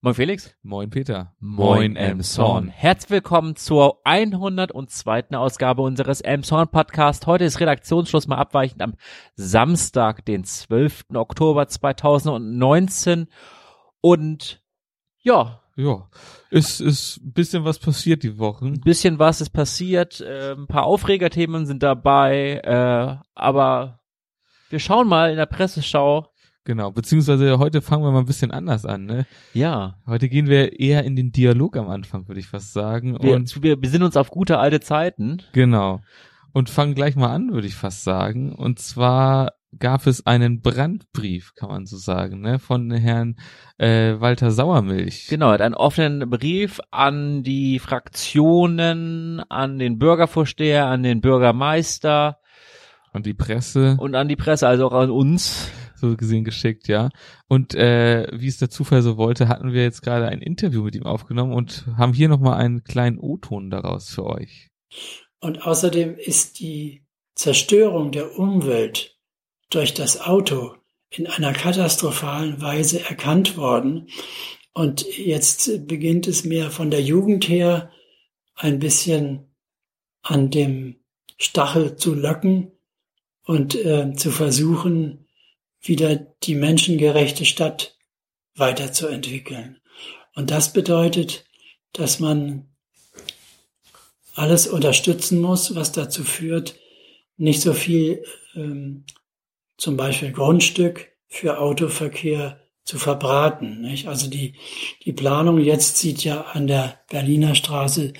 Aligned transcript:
Moin 0.00 0.14
Felix. 0.14 0.54
Moin 0.62 0.90
Peter. 0.90 1.34
Moin 1.40 1.96
Elmshorn. 1.96 2.68
Herzlich 2.68 3.10
willkommen 3.10 3.56
zur 3.56 4.00
102. 4.04 5.30
Ausgabe 5.36 5.82
unseres 5.82 6.20
Elmshorn 6.20 6.68
Podcast. 6.68 7.26
Heute 7.26 7.42
ist 7.42 7.58
Redaktionsschluss 7.58 8.28
mal 8.28 8.36
abweichend 8.36 8.80
am 8.80 8.94
Samstag, 9.34 10.24
den 10.24 10.44
12. 10.44 11.06
Oktober 11.14 11.66
2019. 11.66 13.26
Und 14.00 14.62
ja. 15.18 15.62
Ja, 15.74 16.08
es 16.52 16.80
ist 16.80 17.16
ein 17.16 17.32
bisschen 17.32 17.64
was 17.64 17.80
passiert 17.80 18.22
die 18.22 18.38
Wochen. 18.38 18.66
Ein 18.66 18.80
bisschen 18.80 19.18
was 19.18 19.40
ist 19.40 19.50
passiert. 19.50 20.20
Äh, 20.20 20.52
ein 20.52 20.68
paar 20.68 20.84
Aufregerthemen 20.84 21.66
sind 21.66 21.82
dabei. 21.82 22.60
Äh, 22.62 23.16
aber 23.34 23.98
wir 24.70 24.78
schauen 24.78 25.08
mal 25.08 25.32
in 25.32 25.38
der 25.38 25.46
Presseschau 25.46 26.32
Genau, 26.68 26.90
beziehungsweise 26.90 27.58
heute 27.58 27.80
fangen 27.80 28.04
wir 28.04 28.10
mal 28.10 28.18
ein 28.18 28.26
bisschen 28.26 28.50
anders 28.50 28.84
an, 28.84 29.06
ne? 29.06 29.24
Ja. 29.54 29.96
Heute 30.06 30.28
gehen 30.28 30.48
wir 30.48 30.78
eher 30.78 31.02
in 31.02 31.16
den 31.16 31.32
Dialog 31.32 31.78
am 31.78 31.88
Anfang, 31.88 32.28
würde 32.28 32.40
ich 32.40 32.48
fast 32.48 32.74
sagen. 32.74 33.16
Wir, 33.22 33.36
und 33.36 33.62
wir 33.62 33.80
besinnen 33.80 34.04
uns 34.04 34.18
auf 34.18 34.30
gute 34.30 34.58
alte 34.58 34.78
Zeiten. 34.80 35.38
Genau. 35.54 36.02
Und 36.52 36.68
fangen 36.68 36.94
gleich 36.94 37.16
mal 37.16 37.30
an, 37.30 37.54
würde 37.54 37.66
ich 37.66 37.74
fast 37.74 38.04
sagen. 38.04 38.52
Und 38.52 38.80
zwar 38.80 39.54
gab 39.78 40.06
es 40.06 40.26
einen 40.26 40.60
Brandbrief, 40.60 41.54
kann 41.54 41.70
man 41.70 41.86
so 41.86 41.96
sagen, 41.96 42.42
ne, 42.42 42.58
von 42.58 42.90
Herrn 42.90 43.36
äh, 43.78 44.20
Walter 44.20 44.50
Sauermilch. 44.50 45.28
Genau, 45.30 45.48
hat 45.52 45.62
einen 45.62 45.74
offenen 45.74 46.28
Brief 46.28 46.82
an 46.90 47.44
die 47.44 47.78
Fraktionen, 47.78 49.40
an 49.48 49.78
den 49.78 49.98
Bürgervorsteher, 49.98 50.84
an 50.84 51.02
den 51.02 51.22
Bürgermeister. 51.22 52.40
An 53.14 53.22
die 53.22 53.32
Presse. 53.32 53.96
Und 53.98 54.14
an 54.14 54.28
die 54.28 54.36
Presse, 54.36 54.68
also 54.68 54.86
auch 54.88 54.92
an 54.92 55.10
uns 55.10 55.70
so 55.98 56.16
gesehen 56.16 56.44
geschickt, 56.44 56.88
ja. 56.88 57.10
Und 57.48 57.74
äh, 57.74 58.26
wie 58.32 58.48
es 58.48 58.58
der 58.58 58.70
Zufall 58.70 59.02
so 59.02 59.16
wollte, 59.16 59.48
hatten 59.48 59.72
wir 59.72 59.82
jetzt 59.82 60.02
gerade 60.02 60.28
ein 60.28 60.40
Interview 60.40 60.82
mit 60.82 60.94
ihm 60.94 61.04
aufgenommen 61.04 61.52
und 61.52 61.86
haben 61.96 62.12
hier 62.12 62.28
nochmal 62.28 62.58
einen 62.58 62.84
kleinen 62.84 63.18
O-Ton 63.18 63.70
daraus 63.70 64.08
für 64.08 64.24
euch. 64.26 64.68
Und 65.40 65.62
außerdem 65.62 66.16
ist 66.16 66.60
die 66.60 67.04
Zerstörung 67.34 68.10
der 68.10 68.38
Umwelt 68.38 69.16
durch 69.70 69.94
das 69.94 70.20
Auto 70.20 70.74
in 71.10 71.26
einer 71.26 71.52
katastrophalen 71.52 72.60
Weise 72.60 73.00
erkannt 73.00 73.56
worden. 73.56 74.08
Und 74.74 75.06
jetzt 75.16 75.86
beginnt 75.86 76.26
es 76.26 76.44
mir 76.44 76.70
von 76.70 76.90
der 76.90 77.02
Jugend 77.02 77.48
her 77.48 77.90
ein 78.54 78.78
bisschen 78.78 79.54
an 80.22 80.50
dem 80.50 80.96
Stachel 81.38 81.96
zu 81.96 82.14
locken 82.14 82.72
und 83.44 83.74
äh, 83.74 84.12
zu 84.14 84.30
versuchen, 84.30 85.27
wieder 85.80 86.16
die 86.16 86.54
menschengerechte 86.54 87.44
Stadt 87.44 87.96
weiterzuentwickeln. 88.54 89.80
Und 90.34 90.50
das 90.50 90.72
bedeutet, 90.72 91.44
dass 91.92 92.20
man 92.20 92.68
alles 94.34 94.66
unterstützen 94.66 95.40
muss, 95.40 95.74
was 95.74 95.92
dazu 95.92 96.22
führt, 96.24 96.76
nicht 97.36 97.60
so 97.60 97.72
viel 97.72 98.22
ähm, 98.54 99.04
zum 99.76 99.96
Beispiel 99.96 100.32
Grundstück 100.32 101.12
für 101.26 101.58
Autoverkehr 101.60 102.60
zu 102.84 102.98
verbraten. 102.98 103.80
Nicht? 103.80 104.08
Also 104.08 104.28
die, 104.28 104.54
die 105.04 105.12
Planung 105.12 105.58
jetzt 105.58 105.98
sieht 105.98 106.24
ja 106.24 106.42
an 106.42 106.66
der 106.66 107.00
Berliner 107.10 107.54
Straße 107.54 108.12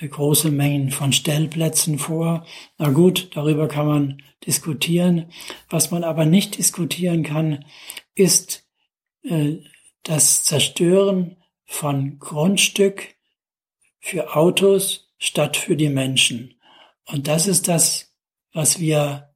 große 0.00 0.50
Mengen 0.50 0.90
von 0.90 1.12
Stellplätzen 1.12 1.98
vor. 1.98 2.44
Na 2.78 2.90
gut, 2.90 3.30
darüber 3.34 3.68
kann 3.68 3.86
man 3.86 4.22
diskutieren. 4.46 5.30
Was 5.70 5.90
man 5.90 6.04
aber 6.04 6.26
nicht 6.26 6.58
diskutieren 6.58 7.22
kann, 7.22 7.64
ist 8.14 8.66
äh, 9.22 9.56
das 10.02 10.44
Zerstören 10.44 11.36
von 11.64 12.18
Grundstück 12.18 13.16
für 13.98 14.36
Autos 14.36 15.12
statt 15.18 15.56
für 15.56 15.76
die 15.76 15.88
Menschen. 15.88 16.54
Und 17.06 17.26
das 17.28 17.46
ist 17.46 17.68
das, 17.68 18.14
was 18.52 18.78
wir 18.78 19.34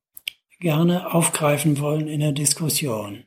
gerne 0.60 1.12
aufgreifen 1.12 1.80
wollen 1.80 2.06
in 2.06 2.20
der 2.20 2.32
Diskussion. 2.32 3.24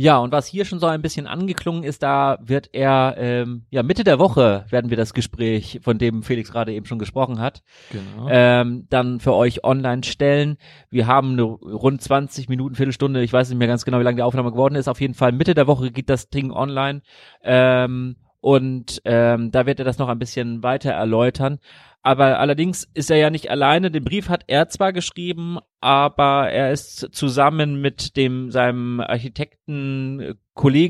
Ja, 0.00 0.18
und 0.18 0.30
was 0.30 0.46
hier 0.46 0.64
schon 0.64 0.78
so 0.78 0.86
ein 0.86 1.02
bisschen 1.02 1.26
angeklungen 1.26 1.82
ist, 1.82 2.04
da 2.04 2.38
wird 2.40 2.70
er, 2.72 3.16
ähm, 3.18 3.64
ja, 3.68 3.82
Mitte 3.82 4.04
der 4.04 4.20
Woche 4.20 4.64
werden 4.70 4.90
wir 4.90 4.96
das 4.96 5.12
Gespräch, 5.12 5.80
von 5.82 5.98
dem 5.98 6.22
Felix 6.22 6.52
gerade 6.52 6.72
eben 6.72 6.86
schon 6.86 7.00
gesprochen 7.00 7.40
hat, 7.40 7.64
genau. 7.90 8.28
ähm, 8.30 8.86
dann 8.90 9.18
für 9.18 9.34
euch 9.34 9.64
online 9.64 10.04
stellen. 10.04 10.56
Wir 10.88 11.08
haben 11.08 11.32
eine 11.32 11.42
rund 11.42 12.00
20 12.00 12.48
Minuten, 12.48 12.76
Viertelstunde, 12.76 13.24
ich 13.24 13.32
weiß 13.32 13.48
nicht 13.48 13.58
mehr 13.58 13.66
ganz 13.66 13.84
genau, 13.84 13.98
wie 13.98 14.04
lange 14.04 14.14
die 14.14 14.22
Aufnahme 14.22 14.52
geworden 14.52 14.76
ist. 14.76 14.86
Auf 14.86 15.00
jeden 15.00 15.14
Fall 15.14 15.32
Mitte 15.32 15.54
der 15.54 15.66
Woche 15.66 15.90
geht 15.90 16.08
das 16.08 16.30
Ding 16.30 16.52
online. 16.52 17.02
Ähm, 17.42 18.18
und 18.40 19.02
ähm, 19.04 19.50
da 19.50 19.66
wird 19.66 19.80
er 19.80 19.84
das 19.84 19.98
noch 19.98 20.08
ein 20.08 20.20
bisschen 20.20 20.62
weiter 20.62 20.92
erläutern. 20.92 21.58
Aber 22.02 22.38
allerdings 22.38 22.88
ist 22.94 23.10
er 23.10 23.16
ja 23.16 23.30
nicht 23.30 23.50
alleine. 23.50 23.90
Den 23.90 24.04
Brief 24.04 24.28
hat 24.28 24.44
er 24.46 24.68
zwar 24.68 24.92
geschrieben, 24.92 25.58
aber 25.80 26.50
er 26.50 26.72
ist 26.72 27.08
zusammen 27.12 27.80
mit 27.80 28.16
dem 28.16 28.50
seinem 28.50 29.00
Architekten 29.00 30.20
äh, 30.20 30.34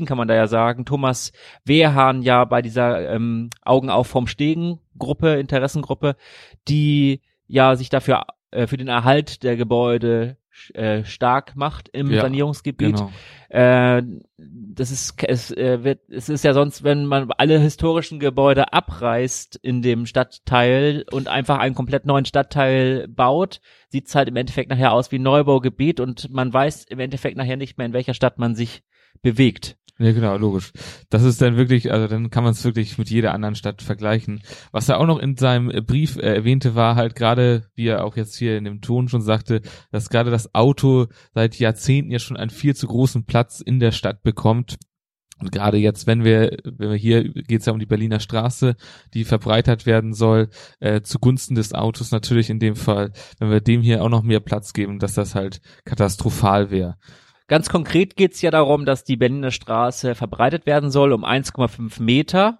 kann 0.05 0.17
man 0.17 0.27
da 0.27 0.33
ja 0.33 0.47
sagen, 0.47 0.85
Thomas 0.85 1.31
Wehrhahn 1.63 2.23
ja 2.23 2.43
bei 2.45 2.63
dieser 2.63 3.09
ähm, 3.13 3.51
Augen 3.61 3.91
auf 3.91 4.07
vom 4.07 4.25
Stegen 4.25 4.79
Gruppe, 4.97 5.35
Interessengruppe, 5.35 6.15
die 6.67 7.21
ja 7.45 7.75
sich 7.75 7.89
dafür 7.89 8.23
äh, 8.51 8.65
für 8.65 8.77
den 8.77 8.87
Erhalt 8.87 9.43
der 9.43 9.57
Gebäude 9.57 10.38
äh, 10.73 11.03
stark 11.05 11.55
macht 11.55 11.89
im 11.89 12.11
ja, 12.11 12.21
Sanierungsgebiet. 12.21 12.95
Genau. 12.97 13.11
Äh, 13.49 14.03
das 14.37 14.91
ist 14.91 15.21
es 15.23 15.51
äh, 15.51 15.83
wird 15.83 16.01
es 16.09 16.29
ist 16.29 16.43
ja 16.43 16.53
sonst, 16.53 16.83
wenn 16.83 17.05
man 17.05 17.31
alle 17.37 17.59
historischen 17.59 18.19
Gebäude 18.19 18.73
abreißt 18.73 19.55
in 19.57 19.81
dem 19.81 20.05
Stadtteil 20.05 21.05
und 21.11 21.27
einfach 21.27 21.57
einen 21.57 21.75
komplett 21.75 22.05
neuen 22.05 22.25
Stadtteil 22.25 23.07
baut, 23.07 23.61
sieht's 23.89 24.15
halt 24.15 24.27
im 24.27 24.35
Endeffekt 24.35 24.69
nachher 24.69 24.93
aus 24.93 25.11
wie 25.11 25.19
ein 25.19 25.23
Neubaugebiet 25.23 25.99
und 25.99 26.29
man 26.31 26.53
weiß 26.53 26.85
im 26.85 26.99
Endeffekt 26.99 27.37
nachher 27.37 27.57
nicht 27.57 27.77
mehr 27.77 27.87
in 27.87 27.93
welcher 27.93 28.13
Stadt 28.13 28.37
man 28.37 28.55
sich 28.55 28.83
bewegt. 29.21 29.77
Ja, 30.01 30.13
genau, 30.13 30.37
logisch. 30.37 30.71
Das 31.09 31.23
ist 31.23 31.41
dann 31.41 31.57
wirklich, 31.57 31.91
also 31.91 32.07
dann 32.07 32.29
kann 32.29 32.45
man 32.45 32.53
es 32.53 32.63
wirklich 32.63 32.97
mit 32.97 33.09
jeder 33.09 33.33
anderen 33.33 33.55
Stadt 33.55 33.81
vergleichen. 33.81 34.41
Was 34.71 34.87
er 34.87 34.97
auch 34.97 35.05
noch 35.05 35.19
in 35.19 35.35
seinem 35.35 35.85
Brief 35.85 36.15
äh, 36.15 36.35
erwähnte, 36.35 36.73
war 36.73 36.95
halt 36.95 37.15
gerade, 37.15 37.65
wie 37.75 37.87
er 37.87 38.05
auch 38.05 38.15
jetzt 38.15 38.37
hier 38.37 38.57
in 38.57 38.63
dem 38.63 38.79
Ton 38.79 39.09
schon 39.09 39.21
sagte, 39.21 39.61
dass 39.91 40.09
gerade 40.09 40.31
das 40.31 40.55
Auto 40.55 41.07
seit 41.33 41.59
Jahrzehnten 41.59 42.11
ja 42.11 42.19
schon 42.19 42.37
einen 42.37 42.49
viel 42.49 42.77
zu 42.77 42.87
großen 42.87 43.25
Platz 43.25 43.59
in 43.59 43.81
der 43.81 43.91
Stadt 43.91 44.23
bekommt. 44.23 44.77
Und 45.41 45.51
gerade 45.51 45.77
jetzt, 45.77 46.07
wenn 46.07 46.23
wir, 46.23 46.57
wenn 46.63 46.91
wir 46.91 46.97
hier 46.97 47.23
geht 47.33 47.59
es 47.59 47.65
ja 47.65 47.73
um 47.73 47.79
die 47.79 47.85
Berliner 47.85 48.21
Straße, 48.21 48.77
die 49.13 49.25
verbreitert 49.25 49.85
werden 49.85 50.13
soll, 50.13 50.47
äh, 50.79 51.01
zugunsten 51.01 51.55
des 51.55 51.73
Autos 51.73 52.11
natürlich 52.11 52.49
in 52.49 52.59
dem 52.59 52.77
Fall, 52.77 53.11
wenn 53.39 53.49
wir 53.49 53.59
dem 53.59 53.81
hier 53.81 54.01
auch 54.01 54.09
noch 54.09 54.23
mehr 54.23 54.39
Platz 54.39 54.71
geben, 54.71 54.99
dass 54.99 55.13
das 55.13 55.35
halt 55.35 55.59
katastrophal 55.83 56.71
wäre. 56.71 56.95
Ganz 57.49 57.67
konkret 57.67 58.15
geht's 58.15 58.43
ja 58.43 58.51
darum, 58.51 58.85
dass 58.85 59.03
die 59.03 59.17
Berliner 59.17 59.49
Straße 59.49 60.13
verbreitet 60.13 60.67
werden 60.67 60.91
soll 60.91 61.11
um 61.13 61.25
1,5 61.25 61.99
Meter 62.01 62.59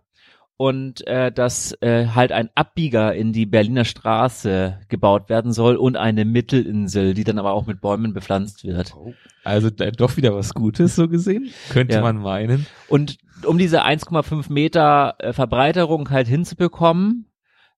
und 0.57 1.05
äh, 1.05 1.31
dass 1.31 1.71
äh, 1.81 2.07
halt 2.07 2.31
ein 2.31 2.49
Abbieger 2.55 3.13
in 3.13 3.31
die 3.31 3.45
Berliner 3.45 3.85
Straße 3.85 4.79
gebaut 4.89 5.29
werden 5.29 5.53
soll 5.53 5.75
und 5.75 5.95
eine 5.95 6.25
Mittelinsel, 6.25 7.13
die 7.13 7.23
dann 7.23 7.37
aber 7.37 7.53
auch 7.53 7.67
mit 7.67 7.81
Bäumen 7.81 8.13
bepflanzt 8.13 8.65
wird. 8.65 8.95
Oh. 8.97 9.13
Also 9.43 9.69
äh, 9.79 9.91
doch 9.91 10.17
wieder 10.17 10.35
was 10.35 10.55
Gutes 10.55 10.95
so 10.95 11.07
gesehen, 11.07 11.51
könnte 11.69 11.95
ja. 11.95 12.01
man 12.01 12.17
meinen. 12.17 12.65
Und 12.87 13.19
um 13.45 13.59
diese 13.59 13.85
1,5 13.85 14.51
Meter 14.51 15.15
äh, 15.19 15.33
Verbreiterung 15.33 16.09
halt 16.09 16.27
hinzubekommen, 16.27 17.27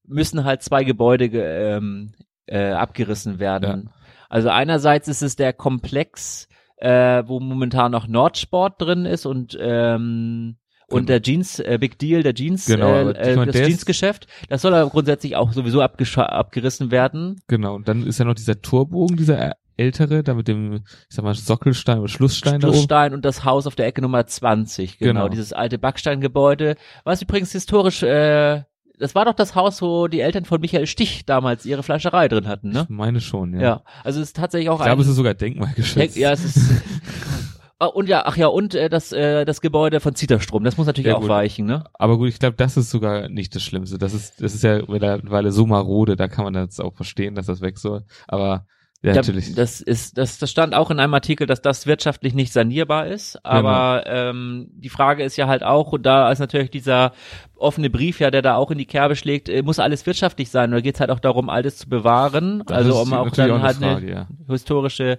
müssen 0.07 0.45
halt 0.45 0.63
zwei 0.63 0.85
Gebäude 0.85 1.25
ähm, 1.25 2.13
äh, 2.45 2.71
abgerissen 2.71 3.37
werden. 3.37 3.83
Ja. 3.85 3.93
Also 4.29 4.47
einerseits 4.47 5.09
ist 5.09 5.21
es 5.21 5.35
der 5.35 5.51
Komplex 5.51 6.47
äh, 6.81 7.23
wo 7.27 7.39
momentan 7.39 7.91
noch 7.91 8.07
Nordsport 8.07 8.81
drin 8.81 9.05
ist 9.05 9.25
und 9.25 9.57
ähm, 9.59 10.57
und 10.89 11.07
der 11.07 11.21
Jeans, 11.21 11.59
äh, 11.59 11.77
Big 11.79 11.97
Deal, 11.99 12.21
der 12.21 12.33
Jeans, 12.33 12.65
genau, 12.65 13.09
äh, 13.09 13.11
äh, 13.11 13.45
das 13.45 13.55
Jeansgeschäft, 13.55 14.27
das 14.49 14.61
soll 14.61 14.73
aber 14.73 14.89
grundsätzlich 14.89 15.37
auch 15.37 15.53
sowieso 15.53 15.81
abgerissen 15.81 16.91
werden. 16.91 17.39
Genau, 17.47 17.75
und 17.75 17.87
dann 17.87 18.05
ist 18.05 18.19
ja 18.19 18.25
noch 18.25 18.33
dieser 18.33 18.61
Torbogen, 18.61 19.15
dieser 19.15 19.55
ältere, 19.77 20.23
da 20.23 20.33
mit 20.33 20.47
dem, 20.47 20.73
ich 20.73 20.81
sag 21.09 21.23
mal, 21.23 21.33
Sockelstein 21.33 21.99
oder 21.99 22.09
Schlussstein 22.09 22.61
Schlussstein 22.61 23.13
und 23.13 23.25
das 23.25 23.45
Haus 23.45 23.67
auf 23.67 23.75
der 23.75 23.87
Ecke 23.87 24.01
Nummer 24.01 24.25
20, 24.25 24.97
genau, 24.97 25.11
genau. 25.11 25.29
dieses 25.29 25.53
alte 25.53 25.77
Backsteingebäude, 25.77 26.75
was 27.03 27.21
übrigens 27.21 27.51
historisch 27.51 28.03
äh, 28.03 28.63
das 29.01 29.15
war 29.15 29.25
doch 29.25 29.33
das 29.33 29.55
Haus, 29.55 29.81
wo 29.81 30.07
die 30.07 30.21
Eltern 30.21 30.45
von 30.45 30.61
Michael 30.61 30.85
Stich 30.85 31.25
damals 31.25 31.65
ihre 31.65 31.81
Fleischerei 31.81 32.27
drin 32.27 32.47
hatten, 32.47 32.69
ne? 32.69 32.83
Ich 32.83 32.89
meine 32.89 33.19
schon, 33.19 33.53
ja. 33.55 33.61
Ja, 33.61 33.83
also 34.03 34.21
es 34.21 34.27
ist 34.27 34.35
tatsächlich 34.35 34.69
auch 34.69 34.79
ich 34.79 34.85
glaube, 34.85 35.01
es 35.01 35.07
ist 35.07 35.15
sogar 35.15 35.33
denkmalgeschützt. 35.33 36.15
Ja, 36.15 36.31
es 36.31 36.45
ist 36.45 36.83
ah, 37.79 37.87
und 37.87 38.07
ja, 38.07 38.23
ach 38.25 38.37
ja, 38.37 38.47
und 38.47 38.75
äh, 38.75 38.89
das 38.89 39.11
äh, 39.11 39.43
das 39.43 39.59
Gebäude 39.59 39.99
von 39.99 40.13
Zitterstrom, 40.13 40.63
das 40.63 40.77
muss 40.77 40.85
natürlich 40.85 41.09
ja, 41.09 41.15
auch 41.15 41.21
gut. 41.21 41.29
weichen, 41.29 41.65
ne? 41.65 41.83
Aber 41.93 42.17
gut, 42.17 42.29
ich 42.29 42.37
glaube, 42.37 42.55
das 42.57 42.77
ist 42.77 42.91
sogar 42.91 43.27
nicht 43.27 43.55
das 43.55 43.63
Schlimmste. 43.63 43.97
Das 43.97 44.13
ist 44.13 44.41
das 44.41 44.53
ist 44.53 44.63
ja 44.63 44.83
mittlerweile 44.87 45.51
so 45.51 45.65
marode, 45.65 46.15
da 46.15 46.27
kann 46.27 46.45
man 46.45 46.53
das 46.53 46.79
auch 46.79 46.93
verstehen, 46.93 47.33
dass 47.33 47.47
das 47.47 47.61
weg 47.61 47.79
soll. 47.79 48.03
Aber 48.27 48.67
Ja, 49.03 49.15
natürlich. 49.15 49.55
Das 49.55 49.81
ist, 49.81 50.19
das, 50.19 50.37
das 50.37 50.51
stand 50.51 50.75
auch 50.75 50.91
in 50.91 50.99
einem 50.99 51.15
Artikel, 51.15 51.47
dass 51.47 51.61
das 51.61 51.87
wirtschaftlich 51.87 52.35
nicht 52.35 52.53
sanierbar 52.53 53.07
ist. 53.07 53.43
Aber 53.43 54.03
genau. 54.05 54.29
ähm, 54.29 54.67
die 54.73 54.89
Frage 54.89 55.23
ist 55.23 55.37
ja 55.37 55.47
halt 55.47 55.63
auch, 55.63 55.91
und 55.93 56.03
da 56.05 56.31
ist 56.31 56.37
natürlich 56.37 56.69
dieser 56.69 57.11
offene 57.55 57.89
Brief 57.89 58.19
ja, 58.19 58.29
der 58.29 58.43
da 58.43 58.55
auch 58.55 58.69
in 58.69 58.77
die 58.77 58.85
Kerbe 58.85 59.15
schlägt, 59.15 59.49
äh, 59.49 59.63
muss 59.63 59.79
alles 59.79 60.05
wirtschaftlich 60.05 60.51
sein 60.51 60.71
oder 60.71 60.83
geht 60.83 60.95
es 60.95 61.01
halt 61.01 61.09
auch 61.09 61.19
darum, 61.19 61.49
alles 61.49 61.77
zu 61.77 61.89
bewahren? 61.89 62.61
Das 62.67 62.77
also 62.77 63.01
um 63.01 63.13
auch 63.13 63.31
dann 63.31 63.51
auch 63.51 63.61
halt 63.61 63.77
eine, 63.77 63.93
Frage, 63.93 64.11
ja. 64.11 64.27
historische 64.47 65.17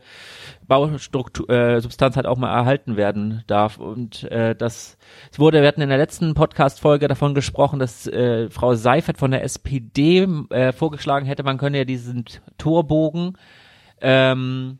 Baustruktur, 0.68 1.50
äh, 1.50 1.80
Substanz 1.80 2.14
halt 2.14 2.26
auch 2.26 2.38
mal 2.38 2.54
erhalten 2.54 2.96
werden 2.96 3.42
darf. 3.48 3.78
Und 3.78 4.30
äh, 4.30 4.54
das 4.54 4.96
es 5.32 5.40
wurde, 5.40 5.60
wir 5.60 5.66
hatten 5.66 5.82
in 5.82 5.88
der 5.88 5.98
letzten 5.98 6.34
Podcast-Folge 6.34 7.08
davon 7.08 7.34
gesprochen, 7.34 7.80
dass 7.80 8.06
äh, 8.06 8.48
Frau 8.48 8.76
Seifert 8.76 9.18
von 9.18 9.32
der 9.32 9.42
SPD 9.42 10.26
äh, 10.50 10.72
vorgeschlagen 10.72 11.26
hätte, 11.26 11.42
man 11.42 11.58
könne 11.58 11.78
ja 11.78 11.84
diesen 11.84 12.26
Torbogen 12.58 13.36
ähm, 14.02 14.78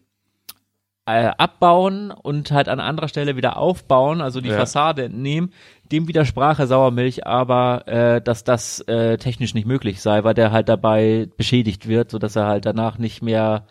äh, 1.06 1.30
abbauen 1.36 2.10
und 2.10 2.52
halt 2.52 2.68
an 2.68 2.80
anderer 2.80 3.08
Stelle 3.08 3.36
wieder 3.36 3.56
aufbauen, 3.56 4.20
also 4.20 4.40
die 4.40 4.50
ja. 4.50 4.56
Fassade 4.56 5.04
entnehmen. 5.04 5.52
Dem 5.90 6.06
widersprach 6.06 6.58
Herr 6.58 6.66
Sauermilch 6.66 7.26
aber, 7.26 7.88
äh, 7.88 8.22
dass 8.22 8.44
das 8.44 8.80
äh, 8.80 9.18
technisch 9.18 9.54
nicht 9.54 9.66
möglich 9.66 10.00
sei, 10.00 10.24
weil 10.24 10.34
der 10.34 10.52
halt 10.52 10.68
dabei 10.68 11.28
beschädigt 11.36 11.88
wird, 11.88 12.10
so 12.10 12.18
dass 12.18 12.36
er 12.36 12.46
halt 12.46 12.66
danach 12.66 12.98
nicht 12.98 13.22
mehr 13.22 13.66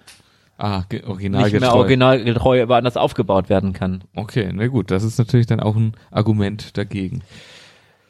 Ah, 0.57 0.83
originalgetreu. 1.07 1.44
Nicht 1.44 1.62
mehr 1.62 1.74
originalgetreu 1.74 2.65
aufgebaut 2.68 3.50
werden 3.50 3.74
kann. 3.74 4.04
Okay, 4.15 4.51
na 4.54 4.68
gut, 4.68 4.92
das 4.92 5.04
ist 5.04 5.18
natürlich 5.18 5.47
dann 5.47 5.59
auch 5.59 5.75
ein 5.75 5.94
Argument 6.12 6.77
dagegen. 6.77 7.24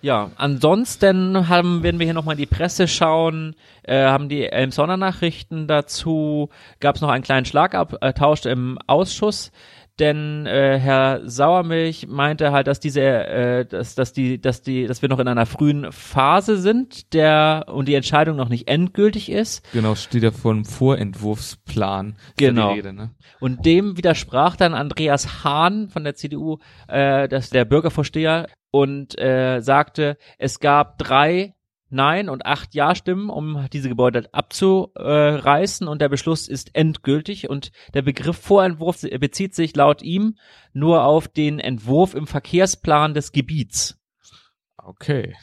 Ja, 0.02 0.32
ansonsten 0.36 1.48
haben, 1.48 1.84
werden 1.84 2.00
wir 2.00 2.06
hier 2.06 2.14
nochmal 2.14 2.34
in 2.36 2.40
die 2.40 2.46
Presse 2.46 2.88
schauen, 2.88 3.56
äh, 3.84 4.06
haben 4.06 4.30
die 4.30 4.46
Elmsonner 4.46 4.98
Nachrichten 4.98 5.68
dazu, 5.68 6.50
gab 6.80 6.96
es 6.96 7.02
noch 7.02 7.10
einen 7.10 7.24
kleinen 7.24 7.46
Schlagabtausch 7.46 8.46
im 8.46 8.80
Ausschuss, 8.88 9.52
denn 10.00 10.48
äh, 10.48 10.80
Herr 10.80 11.22
Sauermilch 11.30 12.08
meinte 12.08 12.52
halt, 12.52 12.66
dass 12.66 12.80
diese, 12.80 13.02
äh, 13.02 13.66
dass, 13.66 13.94
dass 13.94 14.14
die, 14.14 14.42
dass 14.42 14.64
die, 14.64 14.88
dass 14.88 15.04
wir 15.04 15.10
noch 15.10 15.20
in 15.20 15.28
einer 15.28 15.46
frühen 15.46 15.92
Phase 15.92 16.58
sind, 16.58 17.14
der 17.14 17.66
und 17.68 17.88
die 17.88 17.94
Entscheidung 17.94 18.36
noch 18.36 18.50
nicht 18.50 18.68
endgültig 18.68 19.30
ist. 19.32 19.72
Genau, 19.74 19.94
steht 19.94 20.24
ja 20.24 20.32
vor 20.32 20.54
einem 20.54 20.66
Vorentwurfsplan. 20.66 22.16
Genau. 22.38 22.74
Rede, 22.74 22.94
ne? 22.94 23.12
Und 23.40 23.66
dem 23.66 23.96
widersprach 23.96 24.56
dann 24.56 24.74
Andreas 24.74 25.44
Hahn 25.44 25.90
von 25.90 26.04
der 26.04 26.16
CDU, 26.16 26.58
äh, 26.88 27.28
dass 27.28 27.52
der 27.52 27.66
Bürgervorsteher 27.66 28.48
und 28.72 29.20
äh, 29.20 29.62
sagte, 29.62 30.18
es 30.38 30.60
gab 30.60 30.98
drei 30.98 31.54
Nein 31.94 32.30
und 32.30 32.46
acht 32.46 32.74
Ja-Stimmen, 32.74 33.30
um 33.30 33.68
diese 33.74 33.90
Gebäude 33.90 34.30
abzureißen 34.32 35.90
und 35.90 36.02
der 36.02 36.08
Beschluss 36.08 36.48
ist 36.48 36.74
endgültig 36.74 37.50
und 37.50 37.72
der 37.94 38.02
Begriff 38.02 38.38
Vorentwurf 38.38 39.02
bezieht 39.20 39.54
sich 39.54 39.76
laut 39.76 40.02
ihm 40.02 40.38
nur 40.72 41.04
auf 41.04 41.28
den 41.28 41.60
Entwurf 41.60 42.16
im 42.16 42.28
Verkehrsplan 42.28 43.14
des 43.14 43.34
Gebiets. 43.34 44.00
Okay. 44.78 45.36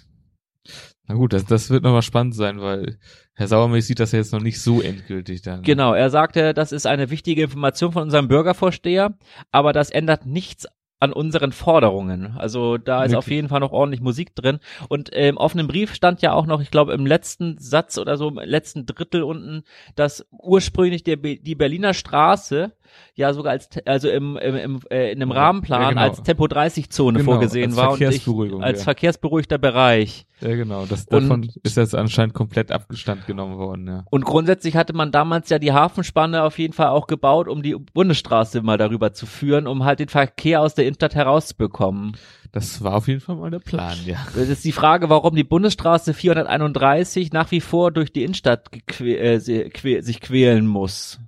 Na 1.07 1.15
gut, 1.15 1.35
das, 1.35 1.45
das 1.45 1.69
wird 1.69 1.83
nochmal 1.83 2.03
spannend 2.03 2.35
sein, 2.35 2.61
weil 2.61 2.99
Herr 3.35 3.49
Sauermilch 3.49 3.87
sieht 3.87 4.01
das 4.01 4.13
ja 4.13 4.19
jetzt 4.19 4.33
noch 4.33 4.41
nicht 4.41 4.61
so 4.61 4.81
endgültig 4.81 5.43
dann. 5.43 5.63
Genau, 5.63 5.93
er 5.95 6.11
sagte, 6.11 6.55
das 6.55 6.73
ist 6.73 6.87
eine 6.87 7.11
wichtige 7.11 7.43
Information 7.43 7.93
von 7.93 8.05
unserem 8.05 8.29
Bürgervorsteher, 8.29 9.17
aber 9.51 9.73
das 9.73 9.91
ändert 9.91 10.27
nichts 10.27 10.67
an 11.00 11.12
unseren 11.12 11.53
Forderungen. 11.53 12.35
Also 12.37 12.77
da 12.77 13.05
ist 13.05 13.12
Wirklich? 13.12 13.19
auf 13.19 13.31
jeden 13.31 13.49
Fall 13.49 13.61
noch 13.61 13.73
ordentlich 13.73 14.00
Musik 14.00 14.35
drin. 14.35 14.59
Und 14.89 15.12
äh, 15.12 15.29
im 15.29 15.37
offenen 15.37 15.69
Brief 15.69 15.95
stand 15.95 16.23
ja 16.23 16.33
auch 16.33 16.47
noch, 16.47 16.61
ich 16.61 16.71
glaube, 16.71 16.93
im 16.93 17.06
letzten 17.06 17.56
Satz 17.59 17.99
oder 17.99 18.17
so, 18.17 18.29
im 18.29 18.39
letzten 18.39 18.85
Drittel 18.87 19.23
unten, 19.23 19.62
dass 19.95 20.27
ursprünglich 20.31 21.05
der, 21.05 21.17
die 21.17 21.55
Berliner 21.55 21.95
Straße 21.95 22.73
ja 23.14 23.32
sogar 23.32 23.52
als 23.52 23.69
also 23.85 24.08
im, 24.08 24.37
im, 24.37 24.56
im 24.56 24.81
äh, 24.90 25.12
in 25.12 25.23
einem 25.23 25.32
Rahmenplan 25.32 25.82
ja, 25.82 25.88
genau. 25.90 26.00
als 26.02 26.23
Tempo 26.23 26.46
30 26.46 26.90
Zone 26.90 27.19
genau, 27.19 27.32
vorgesehen 27.32 27.76
war 27.76 27.93
und 27.93 28.00
ich, 28.00 28.62
als 28.62 28.79
ja. 28.79 28.85
verkehrsberuhigter 28.85 29.58
Bereich. 29.58 30.26
Ja 30.40 30.55
genau, 30.55 30.87
das 30.87 31.06
davon 31.06 31.31
und, 31.31 31.56
ist 31.64 31.76
jetzt 31.76 31.94
anscheinend 31.94 32.35
komplett 32.35 32.70
Abgestand 32.70 33.26
genommen 33.26 33.58
worden, 33.58 33.88
ja. 33.88 34.05
Und 34.11 34.25
grundsätzlich 34.25 34.76
hatte 34.76 34.93
man 34.93 35.11
damals 35.11 35.50
ja 35.50 35.58
die 35.58 35.73
Hafenspanne 35.73 36.44
auf 36.44 36.58
jeden 36.58 36.73
Fall 36.73 36.88
auch 36.88 37.08
gebaut, 37.08 37.49
um 37.49 37.62
die 37.62 37.75
Bundesstraße 37.75 38.62
mal 38.62 38.79
darüber 38.79 39.12
zu 39.12 39.26
führen, 39.26 39.67
um 39.67 39.84
halt 39.84 39.99
den 39.99 40.08
Verkehr 40.08 40.61
aus 40.61 40.75
der 40.75 40.84
Innenstadt 40.84 41.14
herauszubekommen. 41.14 42.17
Das 42.52 42.82
war 42.82 42.94
auf 42.94 43.08
jeden 43.08 43.20
Fall 43.20 43.37
mal 43.37 43.50
der 43.50 43.58
Plan, 43.58 43.96
ja. 44.06 44.17
Das 44.34 44.49
ist 44.49 44.64
die 44.64 44.73
Frage, 44.73 45.11
warum 45.11 45.34
die 45.34 45.44
Bundesstraße 45.44 46.14
431 46.14 47.32
nach 47.32 47.50
wie 47.50 47.61
vor 47.61 47.91
durch 47.91 48.12
die 48.12 48.23
Innenstadt 48.23 48.70
äh, 49.00 49.38
sich 49.38 50.20
quälen 50.20 50.67
muss. 50.67 51.20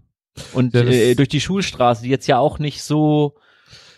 Und 0.52 0.74
ja, 0.74 0.82
äh, 0.82 1.14
durch 1.14 1.28
die 1.28 1.40
Schulstraße, 1.40 2.02
die 2.02 2.08
jetzt 2.08 2.26
ja 2.26 2.38
auch 2.38 2.58
nicht 2.58 2.82
so 2.82 3.36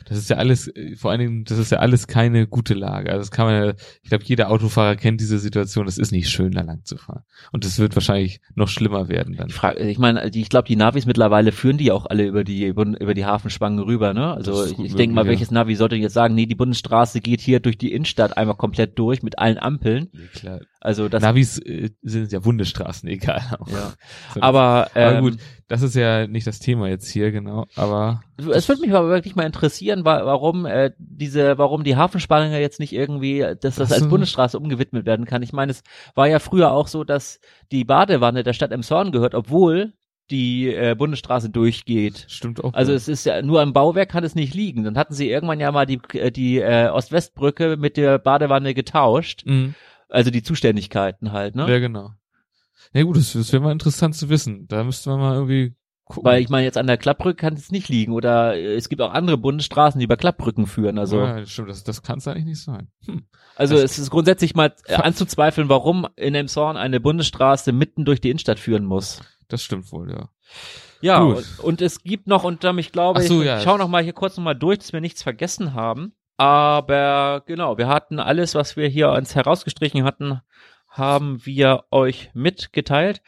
das 0.08 0.18
ist 0.18 0.30
ja 0.30 0.36
alles, 0.36 0.68
äh, 0.68 0.96
vor 0.96 1.10
allen 1.10 1.20
Dingen, 1.20 1.44
das 1.44 1.58
ist 1.58 1.70
ja 1.70 1.78
alles 1.78 2.06
keine 2.06 2.46
gute 2.46 2.74
Lage. 2.74 3.10
Also 3.10 3.20
das 3.20 3.30
kann 3.30 3.46
man 3.46 3.54
ja, 3.54 3.72
ich 4.02 4.08
glaube, 4.08 4.24
jeder 4.24 4.50
Autofahrer 4.50 4.96
kennt 4.96 5.20
diese 5.20 5.38
Situation, 5.38 5.86
es 5.86 5.98
ist 5.98 6.12
nicht 6.12 6.30
schön, 6.30 6.52
da 6.52 6.62
lang 6.62 6.84
zu 6.84 6.96
fahren. 6.96 7.22
Und 7.52 7.64
es 7.64 7.78
wird 7.78 7.94
wahrscheinlich 7.94 8.40
noch 8.54 8.68
schlimmer 8.68 9.08
werden 9.08 9.36
dann. 9.36 9.48
Ich, 9.48 9.54
frage, 9.54 9.78
ich 9.80 9.98
meine, 9.98 10.28
ich 10.28 10.48
glaube, 10.48 10.68
die 10.68 10.76
Navis 10.76 11.06
mittlerweile 11.06 11.52
führen 11.52 11.78
die 11.78 11.92
auch 11.92 12.06
alle 12.06 12.26
über 12.26 12.44
die, 12.44 12.66
über 12.66 13.14
die 13.14 13.24
Hafenspangen 13.24 13.78
rüber, 13.78 14.14
ne? 14.14 14.32
Also 14.32 14.64
ich, 14.64 14.78
ich 14.78 14.94
denke 14.94 15.14
mal, 15.14 15.26
welches 15.26 15.50
Navi 15.50 15.76
sollte 15.76 15.96
jetzt 15.96 16.14
sagen, 16.14 16.34
nee, 16.34 16.46
die 16.46 16.54
Bundesstraße 16.54 17.20
geht 17.20 17.40
hier 17.40 17.60
durch 17.60 17.78
die 17.78 17.92
Innenstadt 17.92 18.36
einmal 18.36 18.56
komplett 18.56 18.98
durch 18.98 19.22
mit 19.22 19.38
allen 19.38 19.58
Ampeln. 19.58 20.08
Nee, 20.12 20.26
klar. 20.34 20.60
Also 20.82 21.08
das 21.08 21.22
Navis 21.22 21.58
äh, 21.58 21.90
sind 22.02 22.32
ja 22.32 22.40
Bundesstraßen, 22.40 23.08
egal. 23.08 23.42
Ja. 23.70 23.92
aber, 24.40 24.90
ähm, 24.96 25.08
aber 25.08 25.20
gut, 25.20 25.38
das 25.68 25.82
ist 25.82 25.94
ja 25.94 26.26
nicht 26.26 26.46
das 26.46 26.58
Thema 26.58 26.88
jetzt 26.88 27.08
hier, 27.08 27.30
genau. 27.30 27.66
Aber 27.76 28.22
es 28.36 28.68
würde 28.68 28.80
mich 28.80 28.92
aber 28.92 29.08
wirklich 29.08 29.36
mal 29.36 29.46
interessieren, 29.46 30.04
warum 30.04 30.66
äh, 30.66 30.90
diese, 30.98 31.56
warum 31.56 31.84
die 31.84 31.96
Hafenspange 31.96 32.60
jetzt 32.60 32.80
nicht 32.80 32.92
irgendwie, 32.92 33.46
dass 33.60 33.76
das 33.76 33.92
als 33.92 34.08
Bundesstraße 34.08 34.58
umgewidmet 34.58 35.06
werden 35.06 35.24
kann. 35.24 35.42
Ich 35.42 35.52
meine, 35.52 35.70
es 35.70 35.84
war 36.16 36.26
ja 36.26 36.40
früher 36.40 36.72
auch 36.72 36.88
so, 36.88 37.04
dass 37.04 37.38
die 37.70 37.84
Badewanne 37.84 38.42
der 38.42 38.52
Stadt 38.52 38.72
Emshorn 38.72 39.12
gehört, 39.12 39.36
obwohl 39.36 39.92
die 40.30 40.74
äh, 40.74 40.96
Bundesstraße 40.96 41.50
durchgeht. 41.50 42.24
Stimmt 42.28 42.62
auch. 42.64 42.74
Also 42.74 42.90
ja. 42.90 42.96
es 42.96 43.06
ist 43.06 43.24
ja 43.24 43.40
nur 43.42 43.60
am 43.60 43.72
Bauwerk 43.72 44.08
kann 44.08 44.24
es 44.24 44.34
nicht 44.34 44.54
liegen. 44.54 44.82
Dann 44.82 44.96
hatten 44.96 45.14
sie 45.14 45.30
irgendwann 45.30 45.60
ja 45.60 45.70
mal 45.70 45.86
die 45.86 46.00
äh, 46.14 46.30
die 46.32 46.58
äh, 46.58 46.88
Ost-West-Brücke 46.88 47.76
mit 47.76 47.96
der 47.96 48.18
Badewanne 48.18 48.74
getauscht. 48.74 49.44
Mhm. 49.46 49.74
Also 50.12 50.30
die 50.30 50.42
Zuständigkeiten 50.42 51.32
halt, 51.32 51.56
ne? 51.56 51.70
Ja, 51.70 51.78
genau. 51.78 52.10
Ja 52.92 53.02
gut, 53.02 53.16
das, 53.16 53.32
das 53.32 53.52
wäre 53.52 53.62
mal 53.62 53.72
interessant 53.72 54.14
zu 54.14 54.28
wissen. 54.28 54.66
Da 54.68 54.84
müsste 54.84 55.08
man 55.10 55.20
mal 55.20 55.34
irgendwie 55.34 55.74
gucken. 56.04 56.24
Weil 56.24 56.42
ich 56.42 56.50
meine, 56.50 56.64
jetzt 56.64 56.76
an 56.76 56.86
der 56.86 56.98
Klappbrücke 56.98 57.36
kann 57.36 57.54
es 57.54 57.70
nicht 57.70 57.88
liegen. 57.88 58.12
Oder 58.12 58.54
äh, 58.54 58.74
es 58.74 58.90
gibt 58.90 59.00
auch 59.00 59.12
andere 59.12 59.38
Bundesstraßen, 59.38 59.98
die 59.98 60.04
über 60.04 60.18
Klappbrücken 60.18 60.66
führen. 60.66 60.98
Also 60.98 61.20
ja, 61.20 61.46
stimmt, 61.46 61.70
das, 61.70 61.82
das 61.84 62.02
kann 62.02 62.18
es 62.18 62.28
eigentlich 62.28 62.44
nicht 62.44 62.62
sein. 62.62 62.88
Hm. 63.06 63.24
Also 63.56 63.76
das 63.76 63.92
es 63.92 63.98
ist 63.98 64.10
grundsätzlich 64.10 64.54
mal 64.54 64.74
äh, 64.86 64.96
anzuzweifeln, 64.96 65.70
warum 65.70 66.06
in 66.16 66.34
Emshorn 66.34 66.76
eine 66.76 67.00
Bundesstraße 67.00 67.72
mitten 67.72 68.04
durch 68.04 68.20
die 68.20 68.30
Innenstadt 68.30 68.58
führen 68.58 68.84
muss. 68.84 69.22
Das 69.48 69.62
stimmt 69.62 69.90
wohl, 69.92 70.10
ja. 70.10 70.28
Ja, 71.00 71.20
und, 71.22 71.58
und, 71.60 71.82
es 71.82 72.02
gibt 72.02 72.28
noch, 72.28 72.44
und 72.44 72.64
ähm, 72.64 72.78
ich 72.78 72.92
glaube, 72.92 73.22
so, 73.22 73.40
ich, 73.40 73.46
ja. 73.46 73.58
ich 73.58 73.64
schau 73.64 73.76
noch 73.76 73.88
mal 73.88 74.02
hier 74.02 74.12
kurz 74.12 74.36
noch 74.36 74.44
mal 74.44 74.54
durch, 74.54 74.78
dass 74.78 74.92
wir 74.92 75.00
nichts 75.00 75.22
vergessen 75.22 75.74
haben. 75.74 76.14
Aber 76.36 77.42
genau, 77.46 77.78
wir 77.78 77.88
hatten 77.88 78.18
alles, 78.18 78.54
was 78.54 78.76
wir 78.76 78.88
hier 78.88 79.10
uns 79.10 79.34
herausgestrichen 79.34 80.04
hatten, 80.04 80.40
haben 80.88 81.44
wir 81.44 81.84
euch 81.90 82.30
mitgeteilt. 82.34 83.22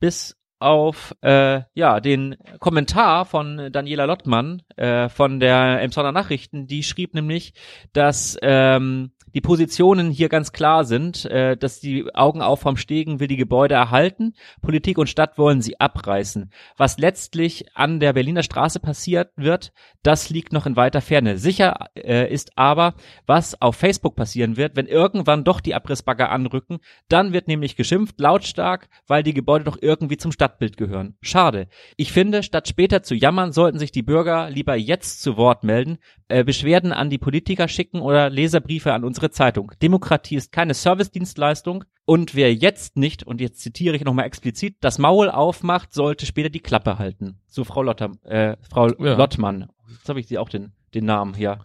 Bis 0.00 0.36
auf 0.60 1.14
äh, 1.22 1.62
ja 1.74 2.00
den 2.00 2.36
Kommentar 2.58 3.24
von 3.24 3.70
Daniela 3.72 4.04
Lottmann 4.04 4.62
äh, 4.76 5.08
von 5.08 5.40
der 5.40 5.80
Emsonner 5.82 6.12
Nachrichten, 6.12 6.66
die 6.66 6.82
schrieb 6.82 7.14
nämlich, 7.14 7.54
dass 7.92 8.36
ähm, 8.42 9.12
die 9.34 9.40
Positionen 9.40 10.10
hier 10.10 10.28
ganz 10.28 10.52
klar 10.52 10.84
sind, 10.84 11.24
äh, 11.26 11.56
dass 11.56 11.80
die 11.80 12.14
Augen 12.14 12.42
auf 12.42 12.60
vom 12.60 12.76
Stegen 12.76 13.20
will 13.20 13.28
die 13.28 13.36
Gebäude 13.36 13.74
erhalten, 13.74 14.34
Politik 14.62 14.98
und 14.98 15.08
Stadt 15.08 15.38
wollen 15.38 15.62
sie 15.62 15.80
abreißen. 15.80 16.50
Was 16.76 16.98
letztlich 16.98 17.76
an 17.76 18.00
der 18.00 18.12
Berliner 18.12 18.42
Straße 18.42 18.80
passiert 18.80 19.30
wird, 19.36 19.72
das 20.02 20.30
liegt 20.30 20.52
noch 20.52 20.66
in 20.66 20.76
weiter 20.76 21.00
Ferne. 21.00 21.38
Sicher 21.38 21.88
äh, 21.94 22.32
ist 22.32 22.52
aber, 22.56 22.94
was 23.26 23.60
auf 23.60 23.76
Facebook 23.76 24.16
passieren 24.16 24.56
wird, 24.56 24.76
wenn 24.76 24.86
irgendwann 24.86 25.44
doch 25.44 25.60
die 25.60 25.74
Abrissbagger 25.74 26.30
anrücken, 26.30 26.78
dann 27.08 27.32
wird 27.32 27.48
nämlich 27.48 27.76
geschimpft, 27.76 28.18
lautstark, 28.20 28.88
weil 29.06 29.22
die 29.22 29.34
Gebäude 29.34 29.64
doch 29.64 29.78
irgendwie 29.80 30.16
zum 30.16 30.32
Stadtbild 30.32 30.76
gehören. 30.76 31.16
Schade. 31.20 31.68
Ich 31.96 32.12
finde, 32.12 32.42
statt 32.42 32.68
später 32.68 33.02
zu 33.02 33.14
jammern, 33.14 33.52
sollten 33.52 33.78
sich 33.78 33.92
die 33.92 34.02
Bürger 34.02 34.50
lieber 34.50 34.76
jetzt 34.76 35.22
zu 35.22 35.36
Wort 35.36 35.64
melden, 35.64 35.98
äh, 36.28 36.44
Beschwerden 36.44 36.92
an 36.92 37.10
die 37.10 37.18
Politiker 37.18 37.68
schicken 37.68 38.00
oder 38.00 38.30
Leserbriefe 38.30 38.92
an 38.92 39.04
unsere 39.18 39.32
Zeitung. 39.32 39.72
Demokratie 39.82 40.36
ist 40.36 40.52
keine 40.52 40.74
Servicedienstleistung 40.74 41.84
und 42.04 42.36
wer 42.36 42.54
jetzt 42.54 42.96
nicht, 42.96 43.24
und 43.24 43.40
jetzt 43.40 43.60
zitiere 43.60 43.96
ich 43.96 44.04
nochmal 44.04 44.26
explizit, 44.26 44.76
das 44.80 44.98
Maul 44.98 45.28
aufmacht, 45.28 45.92
sollte 45.92 46.24
später 46.24 46.50
die 46.50 46.60
Klappe 46.60 46.98
halten. 46.98 47.40
So 47.48 47.64
Frau 47.64 47.82
Lotter, 47.82 48.12
äh, 48.24 48.56
Frau 48.70 48.88
ja. 48.88 49.16
Lottmann. 49.16 49.68
Jetzt 49.90 50.08
habe 50.08 50.20
ich 50.20 50.28
sie 50.28 50.38
auch 50.38 50.48
den, 50.48 50.72
den 50.94 51.04
Namen 51.04 51.34
hier. 51.34 51.58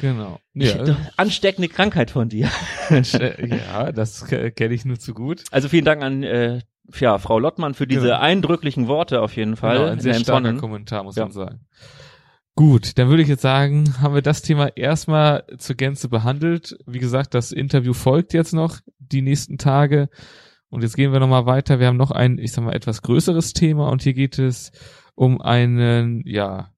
Genau. 0.00 0.40
Ja. 0.52 0.96
Ansteckende 1.16 1.68
Krankheit 1.68 2.10
von 2.10 2.28
dir. 2.28 2.50
ja, 2.90 3.92
das 3.92 4.26
kenne 4.26 4.74
ich 4.74 4.84
nur 4.84 4.98
zu 4.98 5.14
gut. 5.14 5.44
Also 5.52 5.68
vielen 5.68 5.84
Dank 5.84 6.02
an 6.02 6.24
äh, 6.24 6.60
ja, 6.98 7.18
Frau 7.18 7.38
Lottmann 7.38 7.74
für 7.74 7.86
diese 7.86 8.08
genau. 8.08 8.18
eindrücklichen 8.18 8.88
Worte 8.88 9.22
auf 9.22 9.36
jeden 9.36 9.54
Fall. 9.54 9.78
Genau, 9.78 9.90
ein 9.92 10.00
sehr 10.00 10.14
starker 10.14 10.54
Kommentar, 10.54 11.04
muss 11.04 11.14
ja. 11.14 11.22
man 11.24 11.32
sagen. 11.32 11.60
Gut, 12.56 12.96
dann 12.96 13.10
würde 13.10 13.22
ich 13.22 13.28
jetzt 13.28 13.42
sagen, 13.42 14.00
haben 14.00 14.14
wir 14.14 14.22
das 14.22 14.40
Thema 14.40 14.74
erstmal 14.76 15.44
zur 15.58 15.76
Gänze 15.76 16.08
behandelt. 16.08 16.78
Wie 16.86 16.98
gesagt, 16.98 17.34
das 17.34 17.52
Interview 17.52 17.92
folgt 17.92 18.32
jetzt 18.32 18.54
noch 18.54 18.80
die 18.98 19.20
nächsten 19.20 19.58
Tage. 19.58 20.08
Und 20.70 20.82
jetzt 20.82 20.96
gehen 20.96 21.12
wir 21.12 21.20
nochmal 21.20 21.44
weiter. 21.44 21.80
Wir 21.80 21.86
haben 21.86 21.98
noch 21.98 22.10
ein, 22.10 22.38
ich 22.38 22.52
sag 22.52 22.64
mal, 22.64 22.74
etwas 22.74 23.02
größeres 23.02 23.52
Thema 23.52 23.90
und 23.90 24.02
hier 24.02 24.14
geht 24.14 24.38
es 24.38 24.72
um 25.14 25.42
einen, 25.42 26.22
ja, 26.24 26.70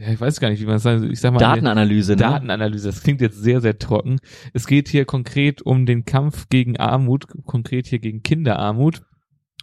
ich 0.00 0.20
weiß 0.20 0.40
gar 0.40 0.50
nicht, 0.50 0.60
wie 0.60 0.66
man 0.66 0.76
es 0.76 0.82
sagt, 0.82 1.04
ich 1.04 1.20
sag 1.20 1.32
mal. 1.32 1.38
Datenanalyse, 1.38 2.12
ne? 2.12 2.16
Datenanalyse, 2.16 2.88
das 2.88 3.02
klingt 3.02 3.20
jetzt 3.20 3.40
sehr, 3.40 3.60
sehr 3.60 3.78
trocken. 3.78 4.18
Es 4.52 4.66
geht 4.66 4.88
hier 4.88 5.04
konkret 5.04 5.62
um 5.62 5.86
den 5.86 6.06
Kampf 6.06 6.48
gegen 6.48 6.76
Armut, 6.76 7.26
konkret 7.44 7.86
hier 7.86 8.00
gegen 8.00 8.24
Kinderarmut. 8.24 9.02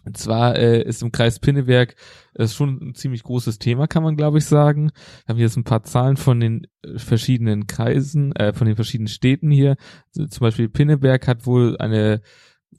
Und 0.06 0.16
zwar 0.16 0.56
äh, 0.56 0.82
ist 0.82 1.02
im 1.02 1.10
Kreis 1.10 1.40
Pinneberg 1.40 1.96
ist 2.34 2.54
schon 2.54 2.78
ein 2.80 2.94
ziemlich 2.94 3.24
großes 3.24 3.58
Thema, 3.58 3.86
kann 3.88 4.04
man 4.04 4.16
glaube 4.16 4.38
ich 4.38 4.44
sagen. 4.44 4.92
Wir 5.24 5.34
haben 5.34 5.40
jetzt 5.40 5.56
ein 5.56 5.64
paar 5.64 5.82
Zahlen 5.82 6.16
von 6.16 6.38
den 6.38 6.66
äh, 6.82 6.98
verschiedenen 6.98 7.66
Kreisen, 7.66 8.34
äh, 8.36 8.52
von 8.52 8.66
den 8.66 8.76
verschiedenen 8.76 9.08
Städten 9.08 9.50
hier. 9.50 9.76
Zum 10.12 10.28
Beispiel 10.40 10.68
Pinneberg 10.68 11.26
hat 11.26 11.44
wohl 11.44 11.76
eine 11.78 12.20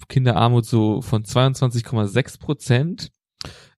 Kinderarmut 0.08 0.66
so 0.66 1.02
von 1.02 1.24
22,6 1.24 2.40
Prozent. 2.40 3.12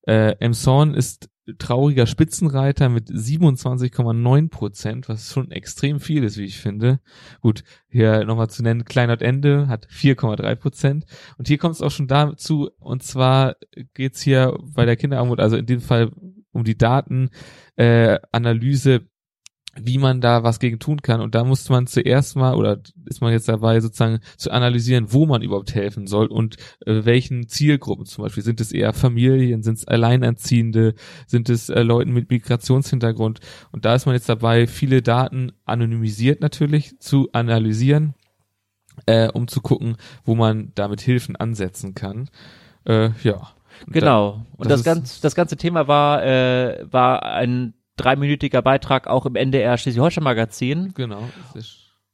Äh, 0.03 0.35
Emshorn 0.39 0.93
ist 0.93 1.29
trauriger 1.57 2.05
Spitzenreiter 2.05 2.89
mit 2.89 3.09
27,9 3.09 4.49
Prozent, 4.49 5.09
was 5.09 5.31
schon 5.31 5.51
extrem 5.51 5.99
viel 5.99 6.23
ist, 6.23 6.37
wie 6.37 6.45
ich 6.45 6.57
finde. 6.57 6.99
Gut, 7.41 7.63
hier 7.87 8.25
nochmal 8.25 8.49
zu 8.49 8.63
nennen, 8.63 8.85
Kleinert 8.85 9.21
Ende 9.21 9.67
hat 9.67 9.87
4,3 9.87 10.55
Prozent. 10.55 11.05
Und 11.37 11.47
hier 11.47 11.57
kommt 11.57 11.75
es 11.75 11.81
auch 11.81 11.91
schon 11.91 12.07
dazu, 12.07 12.69
und 12.79 13.03
zwar 13.03 13.55
geht's 13.93 14.21
hier 14.21 14.57
bei 14.61 14.85
der 14.85 14.95
Kinderarmut, 14.95 15.39
also 15.39 15.57
in 15.57 15.65
dem 15.65 15.81
Fall 15.81 16.11
um 16.51 16.63
die 16.63 16.77
Datenanalyse, 16.77 18.93
äh, 18.93 19.01
wie 19.85 19.97
man 19.97 20.21
da 20.21 20.43
was 20.43 20.59
gegen 20.59 20.79
tun 20.79 21.01
kann. 21.01 21.21
Und 21.21 21.35
da 21.35 21.43
muss 21.43 21.69
man 21.69 21.87
zuerst 21.87 22.35
mal, 22.35 22.55
oder 22.55 22.79
ist 23.05 23.21
man 23.21 23.31
jetzt 23.31 23.49
dabei, 23.49 23.79
sozusagen 23.79 24.19
zu 24.37 24.51
analysieren, 24.51 25.11
wo 25.11 25.25
man 25.25 25.41
überhaupt 25.41 25.73
helfen 25.75 26.07
soll 26.07 26.27
und 26.27 26.57
äh, 26.85 27.05
welchen 27.05 27.47
Zielgruppen 27.47 28.05
zum 28.05 28.23
Beispiel. 28.23 28.43
Sind 28.43 28.61
es 28.61 28.71
eher 28.71 28.93
Familien, 28.93 29.63
sind 29.63 29.77
es 29.77 29.87
Alleinerziehende, 29.87 30.95
sind 31.27 31.49
es 31.49 31.69
äh, 31.69 31.81
Leuten 31.81 32.11
mit 32.11 32.29
Migrationshintergrund? 32.29 33.39
Und 33.71 33.85
da 33.85 33.95
ist 33.95 34.05
man 34.05 34.15
jetzt 34.15 34.29
dabei, 34.29 34.67
viele 34.67 35.01
Daten 35.01 35.51
anonymisiert 35.65 36.41
natürlich 36.41 36.99
zu 36.99 37.29
analysieren, 37.31 38.15
äh, 39.05 39.29
um 39.29 39.47
zu 39.47 39.61
gucken, 39.61 39.97
wo 40.23 40.35
man 40.35 40.71
damit 40.75 41.01
Hilfen 41.01 41.35
ansetzen 41.35 41.95
kann. 41.95 42.29
Äh, 42.85 43.11
ja. 43.23 43.49
Genau. 43.87 44.45
Und 44.57 44.69
das, 44.69 44.81
das, 44.81 44.83
ganz, 44.83 45.21
das 45.21 45.35
ganze 45.35 45.55
Thema 45.55 45.87
war, 45.87 46.25
äh, 46.25 46.85
war 46.91 47.23
ein 47.23 47.73
dreiminütiger 47.99 48.61
Beitrag 48.61 49.07
auch 49.07 49.25
im 49.25 49.35
NDR 49.35 49.77
Schleswig-Holstein 49.77 50.23
Magazin. 50.23 50.93
Genau. 50.95 51.21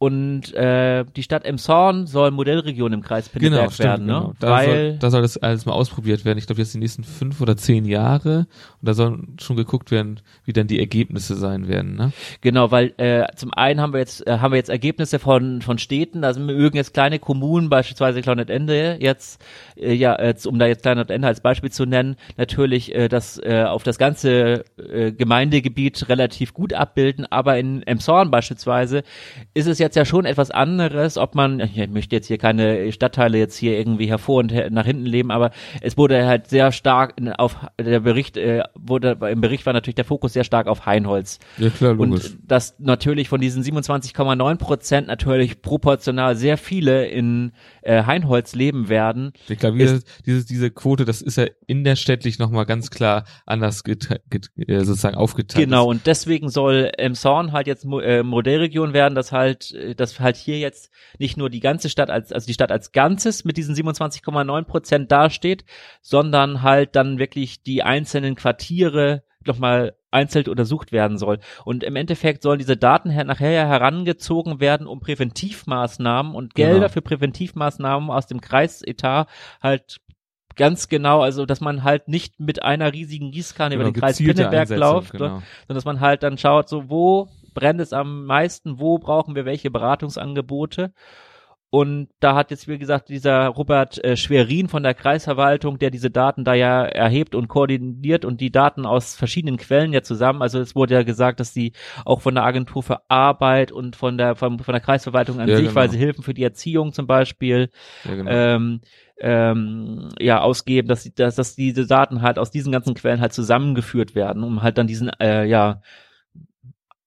Und 0.05 0.53
äh, 0.53 1.03
die 1.15 1.23
Stadt 1.23 1.45
Emshorn 1.45 2.05
soll 2.05 2.29
Modellregion 2.29 2.93
im 2.93 3.01
Kreis 3.01 3.27
Pinneberg 3.27 3.59
genau, 3.59 3.71
stimmt, 3.71 3.89
werden, 3.89 4.05
ne? 4.05 4.13
Genau. 4.13 4.33
Da 4.39 4.51
Weil 4.51 4.65
soll, 4.65 4.97
da 4.99 5.09
soll 5.09 5.21
das 5.23 5.37
alles 5.37 5.65
mal 5.65 5.73
ausprobiert 5.73 6.25
werden. 6.25 6.37
Ich 6.37 6.45
glaube 6.45 6.61
jetzt 6.61 6.75
die 6.75 6.77
nächsten 6.77 7.03
fünf 7.03 7.41
oder 7.41 7.57
zehn 7.57 7.85
Jahre. 7.85 8.45
Und 8.81 8.87
da 8.87 8.93
soll 8.93 9.23
schon 9.41 9.55
geguckt 9.55 9.89
werden, 9.89 10.19
wie 10.43 10.53
dann 10.53 10.67
die 10.67 10.79
Ergebnisse 10.79 11.35
sein 11.35 11.67
werden, 11.67 11.95
ne? 11.95 12.11
Genau, 12.41 12.69
weil 12.69 12.93
äh, 12.97 13.25
zum 13.35 13.51
einen 13.53 13.81
haben 13.81 13.93
wir 13.93 13.99
jetzt 13.99 14.27
äh, 14.27 14.37
haben 14.37 14.51
wir 14.51 14.57
jetzt 14.57 14.69
Ergebnisse 14.69 15.17
von 15.17 15.63
von 15.63 15.79
Städten. 15.79 16.21
Da 16.21 16.33
sind 16.33 16.45
mögen 16.45 16.77
jetzt 16.77 16.93
kleine 16.93 17.17
Kommunen, 17.17 17.69
beispielsweise 17.69 18.21
Ende 18.49 18.97
jetzt 18.99 19.43
äh, 19.75 19.93
ja, 19.93 20.15
äh, 20.19 20.35
um 20.45 20.59
da 20.59 20.67
jetzt 20.67 20.85
Ende 20.85 21.27
als 21.27 21.41
Beispiel 21.41 21.71
zu 21.71 21.85
nennen, 21.85 22.15
natürlich 22.37 22.93
äh, 22.93 23.07
das 23.07 23.39
äh, 23.39 23.63
auf 23.63 23.81
das 23.81 23.97
ganze 23.97 24.65
äh, 24.77 25.11
Gemeindegebiet 25.11 26.09
relativ 26.09 26.53
gut 26.53 26.73
abbilden. 26.73 27.25
Aber 27.25 27.57
in 27.57 27.81
Emshorn 27.83 28.29
beispielsweise 28.29 29.01
ist 29.55 29.67
es 29.67 29.79
ja 29.79 29.89
jetzt 29.95 30.05
ja 30.05 30.05
schon 30.05 30.25
etwas 30.25 30.51
anderes, 30.51 31.17
ob 31.17 31.35
man, 31.35 31.59
ich 31.59 31.89
möchte 31.89 32.15
jetzt 32.15 32.27
hier 32.27 32.37
keine 32.37 32.91
Stadtteile 32.91 33.37
jetzt 33.37 33.57
hier 33.57 33.77
irgendwie 33.77 34.07
hervor 34.07 34.39
und 34.39 34.51
her, 34.51 34.69
nach 34.69 34.85
hinten 34.85 35.05
leben, 35.05 35.31
aber 35.31 35.51
es 35.81 35.97
wurde 35.97 36.25
halt 36.25 36.47
sehr 36.47 36.71
stark 36.71 37.15
auf 37.37 37.55
der 37.79 38.01
Bericht 38.01 38.37
äh, 38.37 38.63
wurde 38.75 39.17
im 39.31 39.41
Bericht 39.41 39.65
war 39.65 39.73
natürlich 39.73 39.95
der 39.95 40.05
Fokus 40.05 40.33
sehr 40.33 40.43
stark 40.43 40.67
auf 40.67 40.85
Heinholz. 40.85 41.39
Ja 41.57 41.69
klar, 41.69 41.93
logisch. 41.93 42.25
Und 42.25 42.37
das 42.45 42.75
natürlich 42.79 43.29
von 43.29 43.39
diesen 43.39 43.63
27,9 43.63 44.55
Prozent 44.57 45.07
natürlich 45.07 45.61
proportional 45.61 46.35
sehr 46.35 46.57
viele 46.57 47.05
in 47.05 47.53
äh, 47.81 48.03
Heinholz 48.03 48.53
leben 48.55 48.89
werden. 48.89 49.31
Ich 49.47 49.59
glaube, 49.59 49.77
diese, 49.77 50.01
diese, 50.25 50.45
diese 50.45 50.71
Quote, 50.71 51.05
das 51.05 51.21
ist 51.21 51.37
ja 51.37 51.45
innerstädtlich 51.67 52.39
nochmal 52.39 52.65
ganz 52.65 52.89
klar 52.89 53.25
anders 53.45 53.83
äh, 53.85 54.79
sozusagen 54.83 55.15
aufgeteilt. 55.15 55.65
Genau, 55.65 55.87
und 55.87 56.05
deswegen 56.05 56.49
soll 56.49 56.91
Emshorn 56.97 57.53
halt 57.53 57.67
jetzt 57.67 57.85
äh, 57.85 58.23
Modellregion 58.23 58.93
werden, 58.93 59.15
das 59.15 59.31
halt 59.31 59.74
äh, 59.75 59.95
dass 59.95 60.19
halt 60.19 60.35
hier 60.35 60.59
jetzt 60.59 60.91
nicht 61.19 61.37
nur 61.37 61.49
die 61.49 61.59
ganze 61.59 61.89
Stadt 61.89 62.09
als, 62.09 62.31
also 62.31 62.47
die 62.47 62.53
Stadt 62.53 62.71
als 62.71 62.91
Ganzes 62.91 63.45
mit 63.45 63.57
diesen 63.57 63.75
27,9 63.75 64.63
Prozent 64.63 65.11
dasteht, 65.11 65.65
sondern 66.01 66.61
halt 66.61 66.95
dann 66.95 67.19
wirklich 67.19 67.63
die 67.63 67.83
einzelnen 67.83 68.35
Quartiere 68.35 69.23
nochmal 69.45 69.95
einzeln 70.11 70.47
untersucht 70.47 70.91
werden 70.91 71.17
soll. 71.17 71.39
Und 71.65 71.83
im 71.83 71.95
Endeffekt 71.95 72.41
sollen 72.41 72.59
diese 72.59 72.77
Daten 72.77 73.09
her 73.09 73.25
nachher 73.25 73.51
ja 73.51 73.67
herangezogen 73.67 74.59
werden, 74.59 74.87
um 74.87 74.99
Präventivmaßnahmen 74.99 76.33
und 76.33 76.55
Gelder 76.55 76.75
genau. 76.75 76.89
für 76.89 77.01
Präventivmaßnahmen 77.01 78.09
aus 78.09 78.27
dem 78.27 78.41
Kreisetat 78.41 79.27
halt 79.61 79.99
ganz 80.55 80.87
genau, 80.87 81.21
also 81.21 81.45
dass 81.45 81.59
man 81.59 81.83
halt 81.83 82.07
nicht 82.07 82.39
mit 82.39 82.63
einer 82.63 82.93
riesigen 82.93 83.31
Gießkanne 83.31 83.75
genau, 83.75 83.89
über 83.89 83.91
den 83.91 83.99
Kreis 83.99 84.17
Pinneberg 84.17 84.69
läuft, 84.69 85.11
genau. 85.11 85.27
sondern 85.27 85.43
dass 85.67 85.85
man 85.85 85.99
halt 85.99 86.23
dann 86.23 86.37
schaut, 86.37 86.69
so 86.69 86.89
wo 86.89 87.29
brennt 87.55 87.81
es 87.81 87.93
am 87.93 88.25
meisten, 88.25 88.79
wo 88.79 88.99
brauchen 88.99 89.33
wir 89.33 89.45
welche 89.45 89.71
Beratungsangebote. 89.71 90.93
Und 91.71 92.07
da 92.21 92.35
hat 92.35 92.51
jetzt, 92.51 92.69
wie 92.69 92.77
gesagt, 92.77 93.09
dieser 93.09 93.47
Robert 93.47 94.01
äh, 94.01 94.15
Schwerin 94.15 94.69
von 94.69 94.83
der 94.83 94.93
Kreisverwaltung, 94.93 95.77
der 95.77 95.89
diese 95.89 96.09
Daten 96.09 96.45
da 96.45 96.53
ja 96.53 96.85
erhebt 96.85 97.35
und 97.35 97.49
koordiniert 97.49 98.23
und 98.23 98.39
die 98.39 98.49
Daten 98.49 98.85
aus 98.85 99.15
verschiedenen 99.15 99.57
Quellen 99.57 99.91
ja 99.91 100.01
zusammen. 100.01 100.41
Also 100.41 100.59
es 100.59 100.73
wurde 100.73 100.93
ja 100.93 101.03
gesagt, 101.03 101.41
dass 101.41 101.51
die 101.51 101.73
auch 102.05 102.21
von 102.21 102.35
der 102.35 102.45
Agentur 102.45 102.81
für 102.81 103.01
Arbeit 103.09 103.73
und 103.73 103.97
von 103.97 104.17
der 104.17 104.35
von, 104.35 104.59
von 104.59 104.71
der 104.71 104.79
Kreisverwaltung 104.79 105.41
an 105.41 105.49
ja, 105.49 105.57
sich, 105.57 105.65
genau. 105.65 105.75
weil 105.75 105.89
sie 105.89 105.97
Hilfen 105.97 106.23
für 106.23 106.33
die 106.33 106.43
Erziehung 106.43 106.93
zum 106.93 107.07
Beispiel 107.07 107.69
ja, 108.05 108.15
genau. 108.15 108.31
ähm, 108.31 108.81
ähm, 109.19 110.09
ja 110.17 110.39
ausgeben, 110.39 110.87
dass, 110.87 111.11
dass, 111.13 111.35
dass 111.35 111.55
diese 111.55 111.87
Daten 111.87 112.21
halt 112.21 112.39
aus 112.39 112.51
diesen 112.51 112.71
ganzen 112.71 112.93
Quellen 112.93 113.19
halt 113.19 113.33
zusammengeführt 113.33 114.15
werden, 114.15 114.43
um 114.43 114.61
halt 114.61 114.77
dann 114.77 114.87
diesen 114.87 115.09
äh, 115.19 115.43
ja 115.45 115.81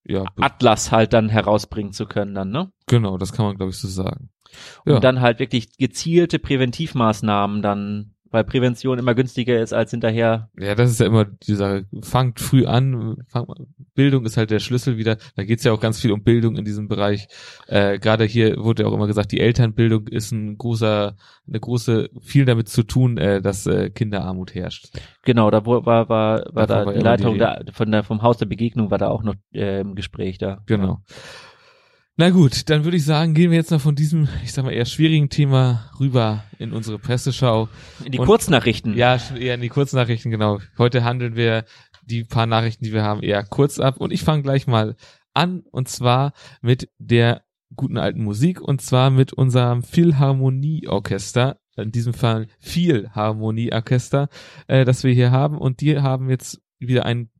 ja, 0.09 0.25
Atlas 0.41 0.91
halt 0.91 1.12
dann 1.12 1.29
herausbringen 1.29 1.93
zu 1.93 2.07
können 2.07 2.35
dann, 2.35 2.50
ne? 2.50 2.73
Genau, 2.87 3.19
das 3.19 3.33
kann 3.33 3.47
man 3.47 3.57
glaube 3.57 3.71
ich 3.71 3.79
so 3.79 3.88
sagen. 3.88 4.31
Ja. 4.87 4.97
Und 4.97 5.05
dann 5.05 5.21
halt 5.21 5.38
wirklich 5.38 5.77
gezielte 5.77 6.38
Präventivmaßnahmen 6.38 7.62
dann 7.62 8.15
weil 8.30 8.44
Prävention 8.44 8.99
immer 8.99 9.14
günstiger 9.14 9.61
ist 9.61 9.73
als 9.73 9.90
hinterher. 9.90 10.50
Ja, 10.58 10.75
das 10.75 10.90
ist 10.90 11.00
ja 11.00 11.06
immer 11.06 11.25
die 11.25 11.54
Sache. 11.54 11.87
Fangt 12.02 12.40
früh 12.40 12.66
an, 12.66 13.18
fangt, 13.28 13.49
Bildung 13.94 14.25
ist 14.25 14.37
halt 14.37 14.50
der 14.50 14.61
Schlüssel 14.61 14.97
wieder. 14.97 15.16
Da 15.37 15.44
geht's 15.44 15.64
ja 15.64 15.73
auch 15.73 15.80
ganz 15.80 16.00
viel 16.00 16.12
um 16.12 16.23
Bildung 16.23 16.56
in 16.56 16.64
diesem 16.64 16.88
Bereich. 16.88 17.28
Äh, 17.66 17.99
Gerade 17.99 18.25
hier 18.25 18.56
wurde 18.58 18.82
ja 18.82 18.88
auch 18.88 18.94
immer 18.94 19.06
gesagt, 19.06 19.32
die 19.32 19.40
Elternbildung 19.40 20.08
ist 20.08 20.30
ein 20.32 20.56
großer, 20.56 21.16
eine 21.47 21.61
große, 21.61 22.11
viel 22.20 22.44
damit 22.44 22.68
zu 22.68 22.82
tun, 22.82 23.18
äh, 23.18 23.40
dass 23.40 23.66
äh, 23.66 23.90
Kinderarmut 23.90 24.54
herrscht. 24.54 24.90
Genau, 25.23 25.50
da 25.50 25.64
war 25.66 25.87
war 25.87 26.08
war, 26.08 26.44
war 26.52 26.66
da, 26.66 26.85
da 26.85 26.92
die 26.92 27.00
Leitung 27.00 27.35
die 27.35 27.40
da, 27.40 27.61
von 27.73 27.90
der 27.90 28.04
vom 28.04 28.23
Haus 28.23 28.38
der 28.38 28.47
Begegnung 28.47 28.90
war 28.90 28.99
da 28.99 29.08
auch 29.08 29.23
noch 29.23 29.35
äh, 29.52 29.80
im 29.80 29.94
Gespräch 29.94 30.38
da. 30.38 30.62
Genau. 30.66 30.87
Ja. 31.08 31.14
Na 32.21 32.31
gut, 32.31 32.69
dann 32.69 32.83
würde 32.83 32.97
ich 32.97 33.05
sagen, 33.05 33.33
gehen 33.33 33.53
wir 33.53 33.59
jetzt 33.59 33.71
noch 33.71 33.81
von 33.81 33.95
diesem, 33.95 34.27
ich 34.43 34.53
sag 34.53 34.65
mal, 34.65 34.73
eher 34.73 34.87
schwierigen 34.87 35.29
Thema 35.29 35.89
rüber 36.01 36.43
in 36.59 36.73
unsere 36.73 36.99
Presseschau. 36.99 37.69
In 38.05 38.11
die 38.11 38.19
Und, 38.19 38.27
Kurznachrichten. 38.27 38.97
Ja, 38.97 39.21
eher 39.39 39.55
in 39.55 39.61
die 39.61 39.69
Kurznachrichten, 39.69 40.33
genau. 40.33 40.59
Heute 40.79 41.05
handeln 41.05 41.37
wir 41.37 41.65
die 42.03 42.25
paar 42.25 42.47
Nachrichten, 42.47 42.85
die 42.85 42.93
wir 42.93 43.05
haben, 43.05 43.23
eher 43.23 43.45
kurz 43.45 43.79
ab. 43.79 43.99
Und 43.99 44.13
ich 44.13 44.25
fange 44.25 44.43
gleich 44.43 44.67
mal 44.67 44.97
an, 45.33 45.63
und 45.71 45.87
zwar 45.87 46.33
mit 46.61 46.91
der 46.99 47.45
guten 47.77 47.99
alten 47.99 48.25
Musik, 48.25 48.61
und 48.61 48.83
zwar 48.83 49.11
mit 49.11 49.33
unserem 49.33 49.85
Philharmonieorchester, 49.85 51.61
in 51.77 51.93
diesem 51.93 52.15
Fall 52.15 52.49
Philharmonieorchester, 52.59 54.29
äh, 54.67 54.85
das 54.85 55.05
wir 55.05 55.13
hier 55.13 55.31
haben. 55.31 55.57
Und 55.57 55.81
die 55.81 56.01
haben 56.01 56.31
jetzt 56.31 56.61
wieder 56.81 57.07
ein 57.07 57.31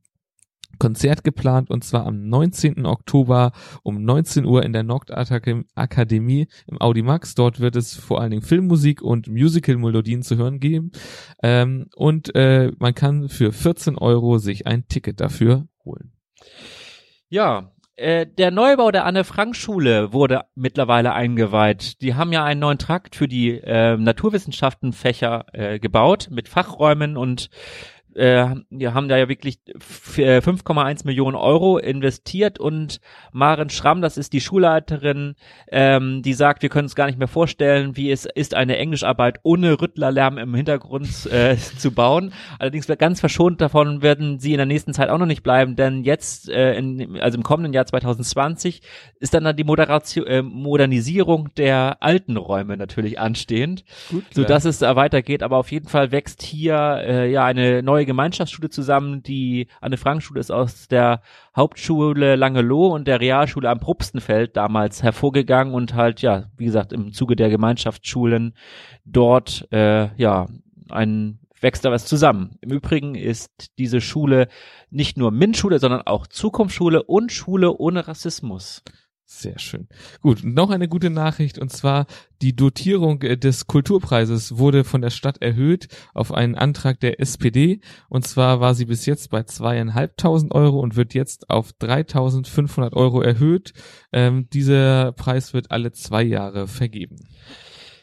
Konzert 0.79 1.23
geplant 1.23 1.69
und 1.69 1.83
zwar 1.83 2.05
am 2.05 2.27
19. 2.27 2.85
Oktober 2.85 3.51
um 3.83 4.03
19 4.03 4.45
Uhr 4.45 4.63
in 4.63 4.73
der 4.73 4.83
Noct 4.83 5.11
Akademie 5.11 6.47
im 6.67 6.81
Audimax. 6.81 7.35
Dort 7.35 7.59
wird 7.59 7.75
es 7.75 7.95
vor 7.95 8.21
allen 8.21 8.31
Dingen 8.31 8.41
Filmmusik 8.41 9.01
und 9.01 9.27
Musical-Melodien 9.27 10.23
zu 10.23 10.37
hören 10.37 10.59
geben. 10.59 10.91
Ähm, 11.43 11.87
und 11.95 12.33
äh, 12.35 12.71
man 12.79 12.95
kann 12.95 13.29
für 13.29 13.51
14 13.51 13.97
Euro 13.97 14.37
sich 14.37 14.65
ein 14.65 14.87
Ticket 14.87 15.19
dafür 15.21 15.67
holen. 15.85 16.13
Ja, 17.29 17.71
äh, 17.99 18.25
der 18.25 18.49
Neubau 18.49 18.91
der 18.91 19.05
Anne-Frank-Schule 19.05 20.13
wurde 20.13 20.45
mittlerweile 20.55 21.11
eingeweiht. 21.11 22.01
Die 22.01 22.15
haben 22.15 22.31
ja 22.31 22.45
einen 22.45 22.61
neuen 22.61 22.77
Trakt 22.77 23.15
für 23.15 23.27
die 23.27 23.59
äh, 23.59 23.97
Naturwissenschaftenfächer 23.97 25.45
äh, 25.51 25.79
gebaut 25.79 26.29
mit 26.31 26.47
Fachräumen 26.47 27.17
und 27.17 27.49
äh, 28.15 28.47
wir 28.69 28.93
haben 28.93 29.07
da 29.07 29.17
ja 29.17 29.29
wirklich 29.29 29.59
5,1 29.77 31.05
Millionen 31.05 31.35
Euro 31.35 31.77
investiert 31.77 32.59
und 32.59 32.99
Maren 33.31 33.69
Schramm, 33.69 34.01
das 34.01 34.17
ist 34.17 34.33
die 34.33 34.41
Schulleiterin, 34.41 35.35
ähm, 35.71 36.21
die 36.21 36.33
sagt, 36.33 36.61
wir 36.61 36.69
können 36.69 36.85
uns 36.85 36.95
gar 36.95 37.07
nicht 37.07 37.19
mehr 37.19 37.27
vorstellen, 37.27 37.95
wie 37.95 38.11
es 38.11 38.25
ist, 38.25 38.55
eine 38.55 38.77
Englischarbeit 38.77 39.39
ohne 39.43 39.79
Rüttlerlärm 39.79 40.37
im 40.37 40.55
Hintergrund 40.55 41.25
äh, 41.31 41.55
zu 41.77 41.91
bauen. 41.91 42.33
Allerdings 42.57 42.87
ganz 42.97 43.19
verschont 43.19 43.61
davon 43.61 44.01
werden 44.01 44.39
sie 44.39 44.51
in 44.51 44.57
der 44.57 44.65
nächsten 44.65 44.93
Zeit 44.93 45.09
auch 45.09 45.17
noch 45.17 45.25
nicht 45.25 45.43
bleiben, 45.43 45.75
denn 45.75 46.03
jetzt, 46.03 46.49
äh, 46.49 46.77
in, 46.77 47.19
also 47.19 47.37
im 47.37 47.43
kommenden 47.43 47.73
Jahr 47.73 47.85
2020, 47.85 48.81
ist 49.19 49.33
dann, 49.33 49.43
dann 49.43 49.55
die 49.55 49.63
Moderation, 49.63 50.25
äh, 50.25 50.41
Modernisierung 50.41 51.49
der 51.55 51.97
alten 52.01 52.37
Räume 52.37 52.77
natürlich 52.77 53.19
anstehend, 53.19 53.83
Gut, 54.09 54.23
so 54.31 54.43
dass 54.43 54.65
es 54.65 54.79
da 54.79 54.95
weitergeht. 54.95 55.43
Aber 55.43 55.57
auf 55.57 55.71
jeden 55.71 55.87
Fall 55.87 56.11
wächst 56.11 56.41
hier 56.41 57.01
äh, 57.03 57.31
ja 57.31 57.45
eine 57.45 57.83
neue 57.83 57.98
Gemeinschaftsschule 58.05 58.69
zusammen. 58.69 59.23
Die 59.23 59.67
Anne-Frank-Schule 59.81 60.39
ist 60.39 60.51
aus 60.51 60.87
der 60.87 61.21
Hauptschule 61.55 62.35
Langeloh 62.35 62.93
und 62.93 63.07
der 63.07 63.19
Realschule 63.19 63.69
am 63.69 63.79
Probstenfeld 63.79 64.57
damals 64.57 65.03
hervorgegangen 65.03 65.73
und 65.73 65.93
halt, 65.93 66.21
ja, 66.21 66.45
wie 66.57 66.65
gesagt, 66.65 66.93
im 66.93 67.13
Zuge 67.13 67.35
der 67.35 67.49
Gemeinschaftsschulen 67.49 68.55
dort, 69.05 69.67
äh, 69.71 70.09
ja, 70.17 70.47
ein 70.89 71.39
wächst 71.61 71.85
da 71.85 71.91
was 71.91 72.05
zusammen. 72.05 72.57
Im 72.61 72.71
Übrigen 72.71 73.15
ist 73.15 73.77
diese 73.77 74.01
Schule 74.01 74.47
nicht 74.89 75.17
nur 75.17 75.31
MINT-Schule, 75.31 75.79
sondern 75.79 76.01
auch 76.01 76.27
Zukunftsschule 76.27 77.03
und 77.03 77.31
Schule 77.31 77.75
ohne 77.77 78.07
Rassismus. 78.07 78.83
Sehr 79.31 79.59
schön. 79.59 79.87
Gut, 80.21 80.43
noch 80.43 80.71
eine 80.71 80.87
gute 80.87 81.11
Nachricht 81.11 81.59
und 81.59 81.71
zwar 81.71 82.07
die 82.41 82.55
Dotierung 82.55 83.21
äh, 83.21 83.37
des 83.37 83.67
Kulturpreises 83.67 84.57
wurde 84.57 84.83
von 84.83 85.01
der 85.01 85.11
Stadt 85.11 85.39
erhöht 85.39 85.87
auf 86.15 86.33
einen 86.33 86.55
Antrag 86.55 86.99
der 86.99 87.19
SPD 87.19 87.79
und 88.09 88.25
zwar 88.25 88.59
war 88.59 88.73
sie 88.73 88.85
bis 88.85 89.05
jetzt 89.05 89.29
bei 89.29 89.43
zweieinhalbtausend 89.43 90.51
Euro 90.51 90.79
und 90.79 90.95
wird 90.95 91.13
jetzt 91.13 91.51
auf 91.51 91.73
3.500 91.79 92.93
Euro 92.93 93.21
erhöht. 93.21 93.73
Ähm, 94.11 94.49
dieser 94.51 95.11
Preis 95.11 95.53
wird 95.53 95.69
alle 95.69 95.91
zwei 95.91 96.23
Jahre 96.23 96.67
vergeben. 96.67 97.17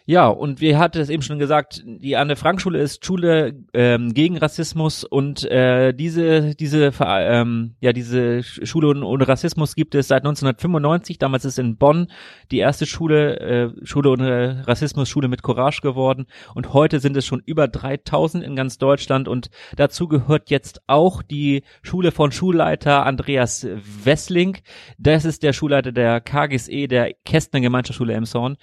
Ja, 0.09 0.29
und 0.29 0.61
wir 0.61 0.79
hatten 0.79 1.01
es 1.01 1.11
eben 1.11 1.25
schon 1.25 1.41
gesagt, 1.41 1.83
die 1.85 2.17
Anne-Frank-Schule 2.17 2.79
ist 2.79 3.05
Schule 3.05 3.65
ähm, 3.75 4.15
gegen 4.15 4.39
Rassismus 4.39 5.03
und 5.03 5.43
äh, 5.51 5.93
diese, 5.93 6.55
diese, 6.55 6.93
ähm, 7.01 7.75
ja, 7.81 7.93
diese 7.93 8.45
Schule 8.45 9.05
ohne 9.05 9.27
Rassismus 9.27 9.75
gibt 9.75 9.97
es 9.97 10.07
seit 10.07 10.23
1995. 10.23 11.19
Damals 11.19 11.45
ist 11.45 11.59
in 11.59 11.77
Bonn 11.77 12.07
die 12.53 12.59
erste 12.59 12.87
Schule, 12.87 13.41
äh, 13.41 13.85
Schule 13.85 14.11
ohne 14.11 14.63
Rassismus, 14.69 15.09
Schule 15.09 15.27
mit 15.27 15.43
Courage 15.43 15.81
geworden. 15.81 16.27
Und 16.55 16.73
heute 16.73 17.01
sind 17.01 17.17
es 17.17 17.27
schon 17.27 17.43
über 17.45 17.67
3000 17.67 18.45
in 18.45 18.55
ganz 18.55 18.79
Deutschland 18.79 19.27
und 19.27 19.51
dazu 19.75 20.07
gehört 20.07 20.51
jetzt 20.51 20.83
auch 20.87 21.21
die 21.21 21.65
Schule 21.83 22.13
von 22.13 22.31
Schulleiter 22.31 23.05
Andreas 23.05 23.67
Wessling. 24.05 24.59
Das 24.99 25.25
ist 25.25 25.43
der 25.43 25.53
Schulleiter 25.53 25.91
der 25.91 26.21
KGSE, 26.21 26.87
der 26.87 27.13
Kästner 27.25 27.61
Gemeinschaftsschule 27.61 28.13
Emshorn 28.13 28.57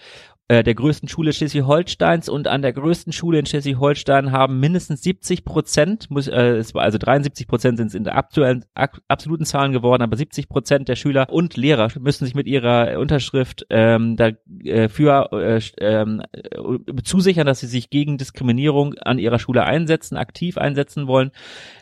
äh, 0.50 0.62
der 0.62 0.76
größten 0.76 1.08
Schule 1.08 1.32
Schleswig-Holsteins 1.32 2.28
und 2.28 2.50
an 2.50 2.62
der 2.62 2.74
größten 2.74 3.14
Schule 3.14 3.40
in 3.40 3.46
Schleswig-Holstein 3.46 4.34
haben 4.34 4.60
mindestens 4.60 5.02
70 5.02 5.46
Prozent, 5.46 6.10
muss, 6.10 6.28
äh, 6.28 6.58
es 6.58 6.74
war 6.74 6.84
also 6.84 6.98
73 6.98 7.48
Prozent 7.48 7.78
sind 7.78 7.88
es 7.88 7.96
in 7.96 8.04
der 8.04 8.18
aktuellen, 8.18 8.66
ak 8.74 9.02
absoluten 9.08 9.46
Zahlen 9.46 9.72
geworden, 9.72 10.04
aber 10.04 10.18
70 10.18 10.50
Prozent 10.50 10.90
der 10.90 10.98
Schüler 10.98 11.30
und 11.30 11.56
Lehrer 11.56 11.88
müssen 11.98 12.26
sich 12.26 12.36
mit 12.36 12.48
ihrer 12.48 13.00
Unterschrift 13.00 13.66
ähm, 13.70 14.18
dafür 14.18 15.30
äh, 15.32 15.62
ähm, 15.80 16.22
äh, 16.34 17.02
zusichern, 17.04 17.48
dass 17.48 17.62
sie 17.62 17.68
sich 17.68 17.90
gegen 17.90 18.18
Diskriminierung 18.18 18.96
an 18.96 19.20
ihrer 19.20 19.40
Schule 19.40 19.64
einsetzen, 19.64 20.18
aktiv 20.18 20.58
einsetzen 20.58 21.08
wollen. 21.08 21.32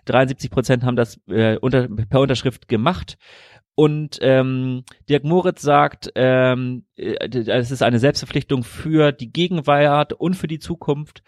73 0.05 0.51
Prozent 0.51 0.83
haben 0.83 0.95
das 0.95 1.19
äh, 1.27 1.57
unter, 1.57 1.87
per 1.87 2.19
Unterschrift 2.19 2.67
gemacht. 2.67 3.17
Und 3.75 4.19
ähm, 4.21 4.83
Dirk 5.09 5.23
Moritz 5.23 5.61
sagt, 5.61 6.11
ähm, 6.15 6.85
äh, 6.95 7.27
es 7.29 7.71
ist 7.71 7.83
eine 7.83 7.99
Selbstverpflichtung 7.99 8.63
für 8.63 9.11
die 9.11 9.31
Gegenwart 9.31 10.13
und 10.13 10.35
für 10.35 10.47
die 10.47 10.59
Zukunft. 10.59 11.23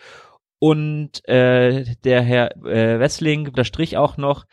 Und 0.59 1.27
äh, 1.27 1.83
der 2.03 2.21
Herr 2.21 2.55
äh, 2.65 2.99
Wessling 2.99 3.47
unterstrich 3.47 3.97
auch 3.97 4.17
noch, 4.17 4.45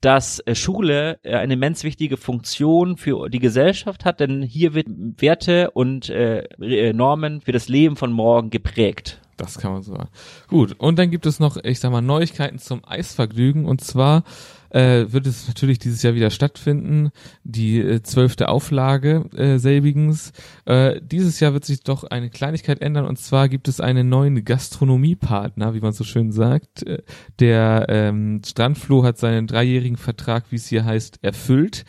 dass 0.00 0.40
äh, 0.40 0.54
Schule 0.54 1.18
äh, 1.22 1.34
eine 1.34 1.54
immens 1.54 1.82
wichtige 1.82 2.16
Funktion 2.16 2.96
für 2.96 3.28
die 3.28 3.38
Gesellschaft 3.38 4.04
hat, 4.04 4.20
denn 4.20 4.42
hier 4.42 4.74
wird 4.74 4.86
Werte 4.88 5.70
und 5.72 6.08
äh, 6.10 6.92
Normen 6.92 7.40
für 7.40 7.52
das 7.52 7.68
Leben 7.68 7.96
von 7.96 8.12
morgen 8.12 8.50
geprägt. 8.50 9.20
Das 9.36 9.58
kann 9.58 9.72
man 9.72 9.82
so 9.82 9.94
sagen. 9.94 10.08
Gut, 10.48 10.76
und 10.78 10.98
dann 10.98 11.10
gibt 11.10 11.26
es 11.26 11.40
noch, 11.40 11.56
ich 11.62 11.80
sag 11.80 11.90
mal, 11.90 12.00
Neuigkeiten 12.00 12.58
zum 12.58 12.84
Eisvergnügen. 12.84 13.66
Und 13.66 13.82
zwar 13.82 14.24
äh, 14.70 15.06
wird 15.08 15.26
es 15.26 15.48
natürlich 15.48 15.78
dieses 15.78 16.02
Jahr 16.02 16.14
wieder 16.14 16.30
stattfinden, 16.30 17.10
die 17.44 17.78
äh, 17.80 18.02
zwölfte 18.02 18.44
äh, 18.44 18.46
Auflage 18.46 19.24
äh, 19.36 19.58
selbigens. 19.58 20.32
Äh, 20.64 21.00
dieses 21.02 21.40
Jahr 21.40 21.52
wird 21.52 21.64
sich 21.64 21.82
doch 21.82 22.04
eine 22.04 22.30
Kleinigkeit 22.30 22.80
ändern 22.80 23.06
und 23.06 23.18
zwar 23.18 23.48
gibt 23.48 23.68
es 23.68 23.80
einen 23.80 24.08
neuen 24.08 24.44
Gastronomiepartner, 24.44 25.74
wie 25.74 25.80
man 25.80 25.92
so 25.92 26.04
schön 26.04 26.32
sagt. 26.32 26.86
Äh, 26.86 27.02
der 27.38 27.86
ähm, 27.88 28.42
Strandfloh 28.44 29.04
hat 29.04 29.18
seinen 29.18 29.46
dreijährigen 29.46 29.96
Vertrag, 29.96 30.44
wie 30.50 30.56
es 30.56 30.66
hier 30.66 30.84
heißt, 30.84 31.18
erfüllt 31.22 31.84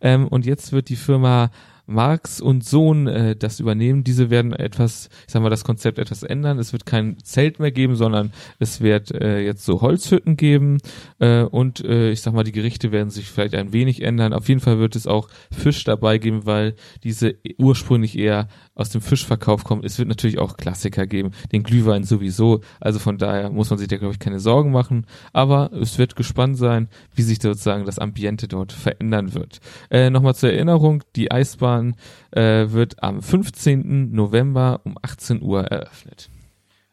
ähm, 0.00 0.28
und 0.28 0.46
jetzt 0.46 0.72
wird 0.72 0.88
die 0.88 0.96
Firma 0.96 1.50
Marx 1.92 2.40
und 2.40 2.64
Sohn 2.64 3.06
äh, 3.06 3.36
das 3.36 3.60
übernehmen. 3.60 4.04
Diese 4.04 4.30
werden 4.30 4.52
etwas, 4.52 5.08
ich 5.26 5.32
sag 5.32 5.42
mal, 5.42 5.50
das 5.50 5.64
Konzept 5.64 5.98
etwas 5.98 6.22
ändern. 6.22 6.58
Es 6.58 6.72
wird 6.72 6.86
kein 6.86 7.18
Zelt 7.22 7.58
mehr 7.58 7.70
geben, 7.70 7.96
sondern 7.96 8.32
es 8.58 8.80
wird 8.80 9.10
äh, 9.12 9.40
jetzt 9.40 9.64
so 9.64 9.80
Holzhütten 9.80 10.36
geben 10.36 10.78
äh, 11.18 11.42
und 11.42 11.84
äh, 11.84 12.10
ich 12.10 12.20
sag 12.20 12.34
mal, 12.34 12.44
die 12.44 12.52
Gerichte 12.52 12.92
werden 12.92 13.10
sich 13.10 13.28
vielleicht 13.28 13.54
ein 13.54 13.72
wenig 13.72 14.02
ändern. 14.02 14.32
Auf 14.32 14.48
jeden 14.48 14.60
Fall 14.60 14.78
wird 14.78 14.96
es 14.96 15.06
auch 15.06 15.28
Fisch 15.50 15.84
dabei 15.84 16.18
geben, 16.18 16.46
weil 16.46 16.74
diese 17.04 17.36
ursprünglich 17.58 18.18
eher 18.18 18.48
aus 18.74 18.90
dem 18.90 19.00
Fischverkauf 19.00 19.64
kommen. 19.64 19.84
Es 19.84 19.98
wird 19.98 20.08
natürlich 20.08 20.38
auch 20.38 20.56
Klassiker 20.56 21.06
geben, 21.06 21.32
den 21.52 21.62
Glühwein 21.62 22.04
sowieso. 22.04 22.60
Also 22.80 22.98
von 22.98 23.18
daher 23.18 23.50
muss 23.50 23.70
man 23.70 23.78
sich 23.78 23.88
da, 23.88 23.96
glaube 23.96 24.14
ich, 24.14 24.18
keine 24.18 24.40
Sorgen 24.40 24.70
machen. 24.70 25.06
Aber 25.32 25.70
es 25.72 25.98
wird 25.98 26.16
gespannt 26.16 26.56
sein, 26.56 26.88
wie 27.14 27.22
sich 27.22 27.40
sozusagen 27.42 27.84
das 27.84 27.98
Ambiente 27.98 28.48
dort 28.48 28.72
verändern 28.72 29.34
wird. 29.34 29.60
Äh, 29.90 30.10
Nochmal 30.10 30.34
zur 30.34 30.52
Erinnerung, 30.52 31.02
die 31.16 31.30
Eisbahn 31.30 31.81
äh, 32.30 32.70
wird 32.70 33.02
am 33.02 33.22
15. 33.22 34.12
November 34.12 34.80
um 34.84 34.96
18 35.00 35.42
Uhr 35.42 35.64
eröffnet. 35.64 36.30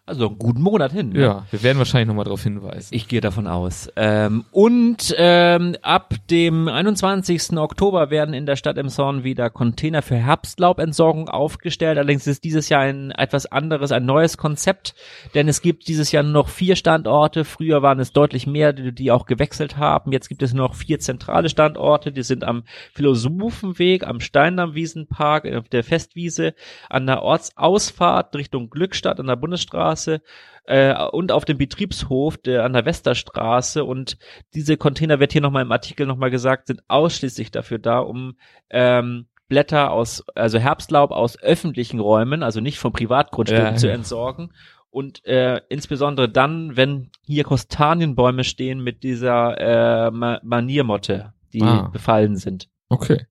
Also 0.09 0.25
einen 0.25 0.39
guten 0.39 0.63
Monat 0.63 0.91
hin. 0.91 1.09
Ne? 1.09 1.21
Ja, 1.21 1.45
wir 1.51 1.61
werden 1.61 1.77
wahrscheinlich 1.77 2.07
nochmal 2.07 2.25
darauf 2.25 2.41
hinweisen. 2.41 2.95
Ich 2.95 3.07
gehe 3.07 3.21
davon 3.21 3.45
aus. 3.45 3.91
Ähm, 3.95 4.43
und 4.49 5.13
ähm, 5.15 5.75
ab 5.83 6.15
dem 6.31 6.67
21. 6.67 7.55
Oktober 7.55 8.09
werden 8.09 8.33
in 8.33 8.47
der 8.47 8.55
Stadt 8.55 8.79
Emshorn 8.79 9.23
wieder 9.23 9.51
Container 9.51 10.01
für 10.01 10.15
Herbstlaubentsorgung 10.15 11.29
aufgestellt. 11.29 11.99
Allerdings 11.99 12.25
ist 12.25 12.43
dieses 12.43 12.69
Jahr 12.69 12.81
ein 12.81 13.11
etwas 13.11 13.45
anderes, 13.45 13.91
ein 13.91 14.05
neues 14.05 14.37
Konzept, 14.37 14.95
denn 15.35 15.47
es 15.47 15.61
gibt 15.61 15.87
dieses 15.87 16.11
Jahr 16.11 16.23
nur 16.23 16.33
noch 16.33 16.49
vier 16.49 16.75
Standorte. 16.75 17.45
Früher 17.45 17.83
waren 17.83 17.99
es 17.99 18.11
deutlich 18.11 18.47
mehr, 18.47 18.73
die, 18.73 18.91
die 18.91 19.11
auch 19.11 19.27
gewechselt 19.27 19.77
haben. 19.77 20.11
Jetzt 20.11 20.27
gibt 20.27 20.41
es 20.41 20.55
nur 20.55 20.69
noch 20.69 20.73
vier 20.73 20.99
zentrale 20.99 21.49
Standorte. 21.49 22.11
Die 22.11 22.23
sind 22.23 22.43
am 22.43 22.63
Philosophenweg, 22.95 24.07
am 24.07 24.21
Steindammwiesenpark, 24.21 25.45
auf 25.53 25.69
der 25.69 25.83
Festwiese, 25.83 26.55
an 26.89 27.05
der 27.05 27.21
Ortsausfahrt 27.21 28.35
Richtung 28.35 28.71
Glückstadt 28.71 29.19
an 29.19 29.27
der 29.27 29.35
Bundesstraße 29.35 29.98
Straße 29.99 30.21
äh, 30.65 30.95
und 31.11 31.31
auf 31.31 31.45
dem 31.45 31.57
Betriebshof 31.57 32.37
der, 32.37 32.63
an 32.63 32.73
der 32.73 32.85
Westerstraße. 32.85 33.83
Und 33.83 34.17
diese 34.53 34.77
Container, 34.77 35.19
wird 35.19 35.33
hier 35.33 35.41
nochmal 35.41 35.63
im 35.63 35.71
Artikel 35.71 36.05
nochmal 36.05 36.31
gesagt, 36.31 36.67
sind 36.67 36.81
ausschließlich 36.87 37.51
dafür 37.51 37.79
da, 37.79 37.99
um 37.99 38.35
ähm, 38.69 39.27
Blätter 39.47 39.91
aus, 39.91 40.23
also 40.35 40.59
Herbstlaub 40.59 41.11
aus 41.11 41.41
öffentlichen 41.41 41.99
Räumen, 41.99 42.43
also 42.43 42.61
nicht 42.61 42.77
von 42.77 42.91
Privatgrundstücken 42.91 43.65
ja, 43.65 43.75
zu 43.75 43.91
entsorgen. 43.91 44.53
Und 44.91 45.23
äh, 45.25 45.61
insbesondere 45.69 46.29
dann, 46.29 46.75
wenn 46.75 47.11
hier 47.23 47.43
Kastanienbäume 47.43 48.43
stehen 48.43 48.83
mit 48.83 49.03
dieser 49.03 50.07
äh, 50.07 50.11
Maniermotte, 50.11 51.33
die 51.53 51.61
ah. 51.61 51.89
befallen 51.91 52.37
sind. 52.37 52.69
Okay. 52.89 53.25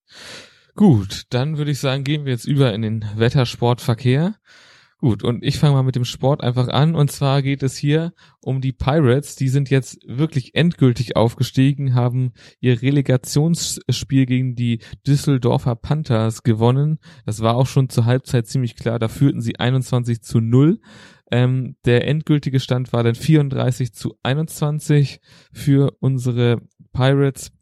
Gut, 0.76 1.24
dann 1.30 1.58
würde 1.58 1.72
ich 1.72 1.80
sagen, 1.80 2.04
gehen 2.04 2.24
wir 2.24 2.32
jetzt 2.32 2.44
über 2.44 2.72
in 2.72 2.82
den 2.82 3.04
Wettersportverkehr. 3.16 4.36
Gut, 5.00 5.22
und 5.22 5.44
ich 5.44 5.58
fange 5.58 5.74
mal 5.74 5.84
mit 5.84 5.94
dem 5.94 6.04
Sport 6.04 6.42
einfach 6.42 6.66
an. 6.66 6.96
Und 6.96 7.12
zwar 7.12 7.40
geht 7.40 7.62
es 7.62 7.76
hier 7.76 8.12
um 8.40 8.60
die 8.60 8.72
Pirates. 8.72 9.36
Die 9.36 9.48
sind 9.48 9.70
jetzt 9.70 10.00
wirklich 10.04 10.56
endgültig 10.56 11.14
aufgestiegen, 11.14 11.94
haben 11.94 12.32
ihr 12.58 12.82
Relegationsspiel 12.82 14.26
gegen 14.26 14.56
die 14.56 14.80
Düsseldorfer 15.06 15.76
Panthers 15.76 16.42
gewonnen. 16.42 16.98
Das 17.24 17.40
war 17.42 17.54
auch 17.54 17.68
schon 17.68 17.88
zur 17.88 18.06
Halbzeit 18.06 18.48
ziemlich 18.48 18.74
klar. 18.74 18.98
Da 18.98 19.06
führten 19.06 19.40
sie 19.40 19.56
21 19.56 20.20
zu 20.22 20.40
0. 20.40 20.80
Ähm, 21.30 21.76
der 21.84 22.08
endgültige 22.08 22.58
Stand 22.58 22.92
war 22.92 23.04
dann 23.04 23.14
34 23.14 23.92
zu 23.92 24.16
21 24.24 25.20
für 25.52 25.92
unsere 26.00 26.60
Pirates. 26.92 27.52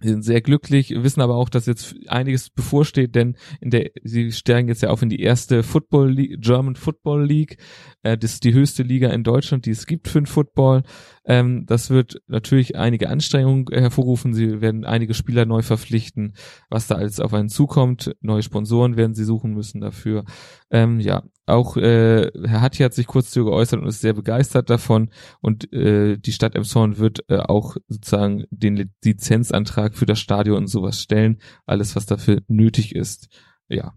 Sie 0.00 0.08
sind 0.08 0.22
sehr 0.22 0.40
glücklich, 0.40 0.90
wissen 0.90 1.20
aber 1.20 1.34
auch, 1.34 1.48
dass 1.48 1.66
jetzt 1.66 1.96
einiges 2.06 2.50
bevorsteht, 2.50 3.14
denn 3.14 3.36
in 3.60 3.70
der, 3.70 3.90
sie 4.04 4.30
steigen 4.32 4.68
jetzt 4.68 4.82
ja 4.82 4.90
auf 4.90 5.02
in 5.02 5.08
die 5.08 5.20
erste 5.20 5.62
Football 5.62 6.10
League, 6.10 6.40
German 6.40 6.76
Football 6.76 7.24
League. 7.24 7.56
Äh, 8.02 8.16
das 8.16 8.34
ist 8.34 8.44
die 8.44 8.54
höchste 8.54 8.82
Liga 8.82 9.10
in 9.10 9.24
Deutschland, 9.24 9.66
die 9.66 9.70
es 9.70 9.86
gibt 9.86 10.08
für 10.08 10.20
den 10.20 10.26
Football. 10.26 10.82
Ähm, 11.28 11.66
das 11.66 11.90
wird 11.90 12.22
natürlich 12.26 12.76
einige 12.76 13.10
Anstrengungen 13.10 13.66
hervorrufen. 13.70 14.32
Sie 14.32 14.62
werden 14.62 14.86
einige 14.86 15.12
Spieler 15.12 15.44
neu 15.44 15.60
verpflichten, 15.60 16.32
was 16.70 16.86
da 16.86 16.94
alles 16.94 17.20
auf 17.20 17.34
einen 17.34 17.50
zukommt. 17.50 18.16
Neue 18.22 18.42
Sponsoren 18.42 18.96
werden 18.96 19.14
sie 19.14 19.24
suchen 19.24 19.52
müssen 19.52 19.82
dafür. 19.82 20.24
Ähm, 20.70 21.00
ja, 21.00 21.22
auch 21.44 21.76
äh, 21.76 22.30
Herr 22.46 22.62
Hatti 22.62 22.78
hat 22.78 22.94
sich 22.94 23.06
kurz 23.06 23.30
zu 23.30 23.44
geäußert 23.44 23.78
und 23.78 23.86
ist 23.86 24.00
sehr 24.00 24.14
begeistert 24.14 24.70
davon. 24.70 25.10
Und 25.42 25.70
äh, 25.70 26.16
die 26.16 26.32
Stadt 26.32 26.56
Emshorn 26.56 26.96
wird 26.96 27.28
äh, 27.28 27.40
auch 27.40 27.76
sozusagen 27.88 28.44
den 28.50 28.90
Lizenzantrag 29.04 29.94
für 29.96 30.06
das 30.06 30.18
Stadion 30.18 30.56
und 30.56 30.66
sowas 30.68 31.00
stellen. 31.00 31.42
Alles, 31.66 31.94
was 31.94 32.06
dafür 32.06 32.40
nötig 32.48 32.94
ist. 32.94 33.28
Ja, 33.68 33.92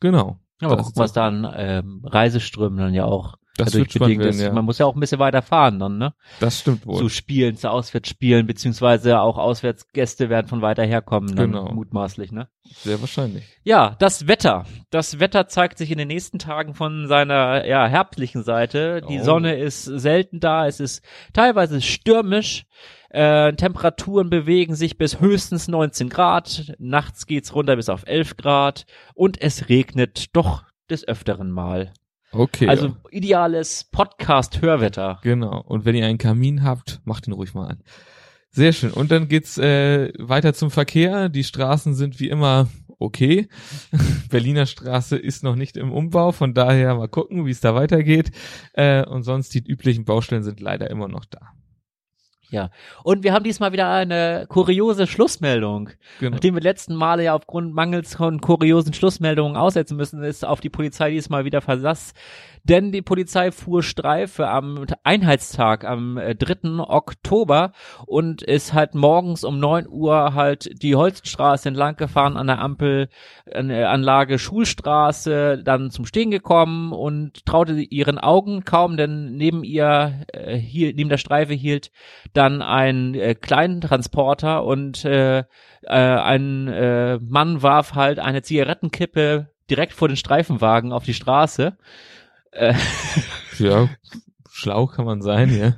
genau. 0.00 0.40
Aber 0.62 0.78
gucken, 0.78 0.92
was 0.96 1.12
da 1.12 1.26
an 1.26 1.46
ähm, 1.54 2.00
Reiseströmen 2.04 2.78
dann 2.78 2.94
ja 2.94 3.04
auch 3.04 3.36
das 3.56 3.74
wird 3.74 3.92
bedingt 3.92 4.20
werden, 4.20 4.30
ist. 4.30 4.40
Ja. 4.40 4.52
Man 4.52 4.64
muss 4.64 4.78
ja 4.78 4.86
auch 4.86 4.94
ein 4.94 5.00
bisschen 5.00 5.18
weiter 5.18 5.42
fahren 5.42 5.78
dann, 5.78 5.98
ne? 5.98 6.14
Das 6.40 6.60
stimmt 6.60 6.86
wohl. 6.86 6.96
Zu 6.96 7.08
Spielen, 7.08 7.56
zu 7.56 7.70
Auswärtsspielen, 7.70 8.46
beziehungsweise 8.46 9.20
auch 9.20 9.36
Auswärtsgäste 9.36 10.30
werden 10.30 10.48
von 10.48 10.62
weiter 10.62 10.84
herkommen, 10.84 11.36
dann 11.36 11.52
genau. 11.52 11.72
mutmaßlich, 11.72 12.32
ne? 12.32 12.48
Sehr 12.64 13.00
wahrscheinlich. 13.00 13.44
Ja, 13.62 13.96
das 13.98 14.26
Wetter. 14.26 14.64
Das 14.90 15.20
Wetter 15.20 15.48
zeigt 15.48 15.78
sich 15.78 15.90
in 15.90 15.98
den 15.98 16.08
nächsten 16.08 16.38
Tagen 16.38 16.74
von 16.74 17.06
seiner 17.08 17.66
ja, 17.66 17.86
herbstlichen 17.86 18.42
Seite. 18.42 19.02
Die 19.08 19.20
oh. 19.20 19.24
Sonne 19.24 19.56
ist 19.58 19.84
selten 19.84 20.40
da, 20.40 20.66
es 20.66 20.80
ist 20.80 21.04
teilweise 21.34 21.82
stürmisch. 21.82 22.64
Äh, 23.10 23.52
Temperaturen 23.52 24.30
bewegen 24.30 24.74
sich 24.74 24.96
bis 24.96 25.20
höchstens 25.20 25.68
19 25.68 26.08
Grad. 26.08 26.72
Nachts 26.78 27.26
geht's 27.26 27.54
runter 27.54 27.76
bis 27.76 27.90
auf 27.90 28.06
11 28.06 28.38
Grad 28.38 28.86
und 29.14 29.38
es 29.40 29.68
regnet 29.68 30.34
doch 30.34 30.64
des 30.88 31.06
öfteren 31.06 31.50
mal. 31.50 31.92
Okay. 32.32 32.68
Also 32.68 32.96
ideales 33.10 33.84
Podcast-Hörwetter. 33.84 35.20
Genau. 35.22 35.60
Und 35.60 35.84
wenn 35.84 35.94
ihr 35.94 36.06
einen 36.06 36.18
Kamin 36.18 36.62
habt, 36.62 37.00
macht 37.04 37.28
ihn 37.28 37.32
ruhig 37.32 37.54
mal 37.54 37.68
an. 37.68 37.82
Sehr 38.50 38.72
schön. 38.72 38.90
Und 38.90 39.10
dann 39.10 39.28
geht's 39.28 39.58
äh, 39.58 40.12
weiter 40.18 40.54
zum 40.54 40.70
Verkehr. 40.70 41.28
Die 41.28 41.44
Straßen 41.44 41.94
sind 41.94 42.20
wie 42.20 42.28
immer 42.28 42.68
okay. 42.98 43.48
Berliner 44.30 44.66
Straße 44.66 45.16
ist 45.16 45.42
noch 45.42 45.56
nicht 45.56 45.76
im 45.76 45.92
Umbau, 45.92 46.32
von 46.32 46.54
daher 46.54 46.94
mal 46.94 47.08
gucken, 47.08 47.46
wie 47.46 47.50
es 47.50 47.60
da 47.60 47.74
weitergeht. 47.74 48.30
Äh, 48.74 49.04
und 49.04 49.22
sonst 49.24 49.54
die 49.54 49.64
üblichen 49.66 50.04
Baustellen 50.04 50.42
sind 50.42 50.60
leider 50.60 50.90
immer 50.90 51.08
noch 51.08 51.24
da. 51.24 51.52
Ja. 52.52 52.68
Und 53.02 53.24
wir 53.24 53.32
haben 53.32 53.44
diesmal 53.44 53.72
wieder 53.72 53.90
eine 53.90 54.44
kuriose 54.46 55.06
Schlussmeldung. 55.06 55.88
Genau. 56.20 56.32
Nachdem 56.32 56.54
wir 56.54 56.60
letzten 56.60 56.94
Male 56.94 57.24
ja 57.24 57.34
aufgrund 57.34 57.74
mangels 57.74 58.14
von 58.14 58.42
kuriosen 58.42 58.92
Schlussmeldungen 58.92 59.56
aussetzen 59.56 59.96
müssen, 59.96 60.22
ist 60.22 60.44
auf 60.44 60.60
die 60.60 60.68
Polizei 60.68 61.10
diesmal 61.10 61.46
wieder 61.46 61.62
Versass 61.62 62.12
denn 62.64 62.92
die 62.92 63.02
Polizei 63.02 63.50
fuhr 63.50 63.82
Streife 63.82 64.48
am 64.48 64.86
Einheitstag 65.02 65.84
am 65.84 66.16
3. 66.16 66.28
Äh, 66.28 66.80
Oktober 66.80 67.72
und 68.06 68.42
ist 68.42 68.72
halt 68.72 68.94
morgens 68.94 69.44
um 69.44 69.58
9 69.58 69.88
Uhr 69.88 70.34
halt 70.34 70.82
die 70.82 70.94
Holzstraße 70.94 71.68
entlang 71.68 71.96
gefahren 71.96 72.36
an 72.36 72.46
der 72.46 72.60
Ampelanlage 72.60 74.38
Schulstraße, 74.38 75.62
dann 75.62 75.90
zum 75.90 76.06
Stehen 76.06 76.30
gekommen 76.30 76.92
und 76.92 77.44
traute 77.46 77.74
ihren 77.74 78.18
Augen 78.18 78.64
kaum, 78.64 78.96
denn 78.96 79.36
neben 79.36 79.64
ihr, 79.64 80.24
äh, 80.32 80.56
hier, 80.56 80.94
neben 80.94 81.10
der 81.10 81.18
Streife 81.18 81.54
hielt 81.54 81.90
dann 82.32 82.62
ein 82.62 83.14
äh, 83.14 83.34
kleinen 83.34 83.80
Transporter 83.80 84.64
und 84.64 85.04
äh, 85.04 85.38
äh, 85.38 85.44
ein 85.86 86.68
äh, 86.68 87.18
Mann 87.18 87.62
warf 87.62 87.94
halt 87.94 88.18
eine 88.18 88.42
Zigarettenkippe 88.42 89.48
direkt 89.70 89.92
vor 89.92 90.08
den 90.08 90.16
Streifenwagen 90.16 90.92
auf 90.92 91.04
die 91.04 91.14
Straße. 91.14 91.76
Äh, 92.52 92.74
ja, 93.58 93.88
schlau 94.50 94.86
kann 94.86 95.04
man 95.04 95.22
sein, 95.22 95.58
ja. 95.58 95.76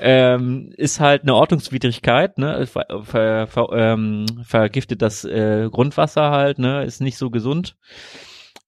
ähm, 0.00 0.72
ist 0.76 1.00
halt 1.00 1.22
eine 1.22 1.34
Ordnungswidrigkeit, 1.34 2.38
ne? 2.38 2.66
Ver, 2.66 2.86
ver, 3.02 3.46
ver, 3.46 3.68
ähm, 3.72 4.26
vergiftet 4.44 5.02
das 5.02 5.24
äh, 5.24 5.68
Grundwasser 5.70 6.30
halt, 6.30 6.58
ne? 6.58 6.84
Ist 6.84 7.00
nicht 7.00 7.18
so 7.18 7.30
gesund. 7.30 7.76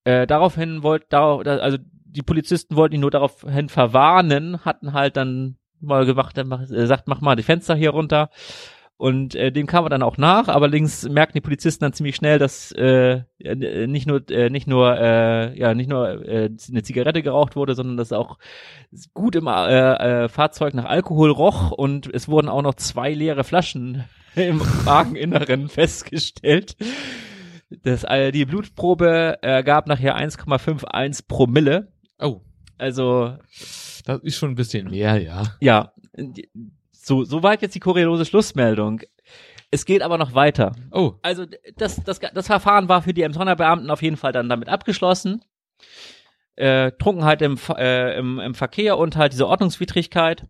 Äh, 0.04 0.26
daraufhin 0.26 0.82
wollte, 0.82 1.06
darauf, 1.10 1.46
also 1.46 1.78
die 2.04 2.22
Polizisten 2.22 2.76
wollten 2.76 2.96
ihn 2.96 3.00
nur 3.00 3.10
daraufhin 3.10 3.68
verwarnen, 3.68 4.64
hatten 4.64 4.92
halt 4.92 5.16
dann 5.16 5.56
mal 5.80 6.06
gemacht, 6.06 6.36
dann 6.36 6.48
mach, 6.48 6.62
äh, 6.62 6.86
sagt, 6.86 7.08
mach 7.08 7.20
mal 7.20 7.36
die 7.36 7.42
Fenster 7.42 7.74
hier 7.74 7.90
runter. 7.90 8.30
Und 8.96 9.34
äh, 9.34 9.50
dem 9.50 9.66
kam 9.66 9.84
er 9.84 9.90
dann 9.90 10.04
auch 10.04 10.18
nach, 10.18 10.46
aber 10.46 10.68
links 10.68 11.08
merkten 11.08 11.34
die 11.36 11.44
Polizisten 11.44 11.84
dann 11.84 11.92
ziemlich 11.92 12.14
schnell, 12.14 12.38
dass 12.38 12.70
äh, 12.72 13.22
äh, 13.38 13.86
nicht 13.88 14.06
nur 14.06 14.28
äh, 14.30 14.50
nicht 14.50 14.68
nur 14.68 14.96
äh, 14.96 15.58
ja 15.58 15.74
nicht 15.74 15.90
nur 15.90 16.24
äh, 16.26 16.48
eine 16.68 16.82
Zigarette 16.84 17.22
geraucht 17.22 17.56
wurde, 17.56 17.74
sondern 17.74 17.96
dass 17.96 18.12
auch 18.12 18.38
gut 19.12 19.34
im 19.34 19.48
äh, 19.48 19.94
äh, 20.24 20.28
Fahrzeug 20.28 20.74
nach 20.74 20.84
Alkohol 20.84 21.30
roch 21.30 21.72
und 21.72 22.12
es 22.14 22.28
wurden 22.28 22.48
auch 22.48 22.62
noch 22.62 22.74
zwei 22.74 23.12
leere 23.12 23.42
Flaschen 23.42 24.04
im 24.36 24.60
Wageninneren 24.60 25.68
festgestellt. 25.68 26.76
Das, 27.82 28.04
äh, 28.04 28.30
die 28.30 28.44
Blutprobe 28.44 29.38
ergab 29.42 29.88
nachher 29.88 30.16
1,51 30.16 31.26
Promille. 31.26 31.88
Oh. 32.20 32.42
Also 32.78 33.36
das 34.04 34.20
ist 34.22 34.36
schon 34.36 34.50
ein 34.50 34.56
bisschen 34.56 34.90
mehr, 34.90 35.20
ja. 35.20 35.42
Ja, 35.60 35.92
so, 37.04 37.24
so 37.24 37.42
weit 37.42 37.62
jetzt 37.62 37.74
die 37.74 37.80
kuriose 37.80 38.24
Schlussmeldung. 38.24 39.00
Es 39.70 39.84
geht 39.84 40.02
aber 40.02 40.18
noch 40.18 40.34
weiter. 40.34 40.74
Oh. 40.90 41.14
Also 41.22 41.46
das, 41.76 42.02
das, 42.04 42.20
das 42.20 42.46
Verfahren 42.46 42.88
war 42.88 43.02
für 43.02 43.12
die 43.12 43.22
Emsonner 43.22 43.56
Beamten 43.56 43.90
auf 43.90 44.02
jeden 44.02 44.16
Fall 44.16 44.32
dann 44.32 44.48
damit 44.48 44.68
abgeschlossen. 44.68 45.44
Äh, 46.56 46.92
Trunkenheit 46.92 47.42
im, 47.42 47.58
äh, 47.76 48.16
im, 48.16 48.38
im 48.38 48.54
Verkehr 48.54 48.96
und 48.96 49.16
halt 49.16 49.32
diese 49.32 49.48
Ordnungswidrigkeit. 49.48 50.46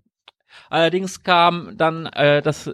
Allerdings 0.69 1.23
kam 1.23 1.77
dann 1.77 2.07
äh, 2.07 2.43
das, 2.43 2.71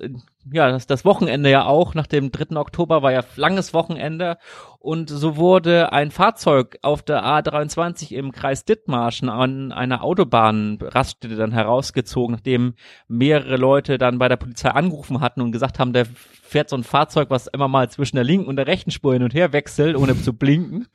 ja, 0.51 0.71
das, 0.71 0.87
das 0.87 1.05
Wochenende 1.05 1.51
ja 1.51 1.67
auch, 1.67 1.95
nach 1.95 2.07
dem 2.07 2.33
3. 2.33 2.57
Oktober 2.57 3.03
war 3.03 3.13
ja 3.13 3.23
langes 3.37 3.75
Wochenende 3.75 4.39
und 4.79 5.11
so 5.11 5.37
wurde 5.37 5.93
ein 5.93 6.11
Fahrzeug 6.11 6.79
auf 6.83 7.03
der 7.03 7.25
A23 7.25 8.13
im 8.13 8.33
Kreis 8.33 8.65
Dithmarschen 8.65 9.29
an 9.29 9.73
einer 9.73 10.03
Autobahnraststätte 10.03 11.37
dann 11.37 11.53
herausgezogen, 11.53 12.35
nachdem 12.35 12.75
mehrere 13.07 13.57
Leute 13.57 13.99
dann 13.99 14.19
bei 14.19 14.29
der 14.29 14.37
Polizei 14.37 14.71
angerufen 14.71 15.21
hatten 15.21 15.43
und 15.43 15.53
gesagt 15.53 15.79
haben, 15.79 15.93
der 15.93 16.07
fährt 16.07 16.71
so 16.71 16.77
ein 16.77 16.85
Fahrzeug, 16.85 17.29
was 17.31 17.47
immer 17.47 17.69
mal 17.69 17.91
zwischen 17.91 18.17
der 18.17 18.25
linken 18.25 18.49
und 18.49 18.57
der 18.57 18.67
rechten 18.67 18.91
Spur 18.91 19.13
hin 19.13 19.23
und 19.23 19.35
her 19.35 19.53
wechselt, 19.53 19.97
ohne 19.97 20.21
zu 20.21 20.33
blinken. 20.33 20.87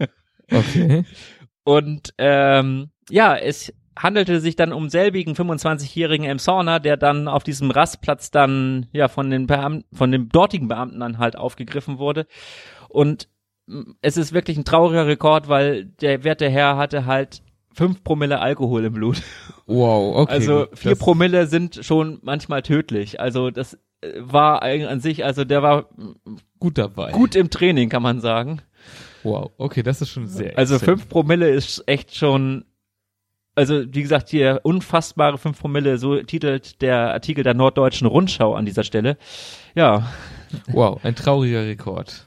Okay. 0.51 1.05
Und 1.63 2.13
ähm, 2.19 2.91
ja, 3.09 3.35
es 3.35 3.73
handelte 3.97 4.41
sich 4.41 4.55
dann 4.55 4.73
um 4.73 4.89
selbigen 4.89 5.33
25-jährigen 5.33 6.25
Emsauner, 6.25 6.79
der 6.79 6.97
dann 6.97 7.27
auf 7.27 7.43
diesem 7.43 7.71
Rastplatz 7.71 8.31
dann 8.31 8.87
ja 8.91 9.07
von 9.07 9.29
den 9.29 9.47
Beamten, 9.47 9.85
von 9.95 10.11
dem 10.11 10.29
dortigen 10.29 10.67
Beamten 10.67 10.99
dann 10.99 11.17
halt 11.17 11.37
aufgegriffen 11.37 11.97
wurde. 11.97 12.27
Und 12.89 13.29
es 14.01 14.17
ist 14.17 14.33
wirklich 14.33 14.57
ein 14.57 14.65
trauriger 14.65 15.07
Rekord, 15.07 15.47
weil 15.47 15.85
der 15.85 16.23
werte 16.23 16.49
Herr 16.49 16.77
hatte 16.77 17.05
halt 17.05 17.41
fünf 17.73 18.03
Promille 18.03 18.39
Alkohol 18.39 18.85
im 18.85 18.93
Blut. 18.93 19.21
Wow, 19.67 20.17
okay. 20.17 20.33
Also 20.33 20.67
vier 20.73 20.95
Promille 20.95 21.47
sind 21.47 21.79
schon 21.83 22.19
manchmal 22.21 22.61
tödlich. 22.61 23.19
Also 23.19 23.49
das 23.49 23.79
äh, 24.01 24.11
war 24.17 24.61
an 24.61 24.99
sich, 24.99 25.25
also 25.25 25.43
der 25.43 25.63
war 25.63 25.89
gut 26.59 26.77
dabei. 26.77 27.11
Gut 27.11 27.35
im 27.35 27.49
Training, 27.49 27.89
kann 27.89 28.03
man 28.03 28.21
sagen. 28.21 28.61
Wow, 29.23 29.51
okay, 29.57 29.81
das 29.81 30.01
ist 30.01 30.09
schon 30.09 30.27
sehr. 30.27 30.55
Also 30.57 30.77
fünf 30.77 31.09
Promille 31.09 31.49
ist 31.49 31.83
echt 31.87 32.15
schon 32.15 32.65
also 33.55 33.83
wie 33.93 34.01
gesagt, 34.01 34.29
hier 34.29 34.59
unfassbare 34.63 35.37
5 35.37 35.59
Promille, 35.59 35.97
so 35.97 36.21
titelt 36.21 36.81
der 36.81 37.13
Artikel 37.13 37.43
der 37.43 37.53
Norddeutschen 37.53 38.07
Rundschau 38.07 38.53
an 38.53 38.65
dieser 38.65 38.83
Stelle. 38.83 39.17
Ja. 39.73 40.11
Wow, 40.67 41.03
ein 41.03 41.15
trauriger 41.15 41.63
Rekord. 41.63 42.25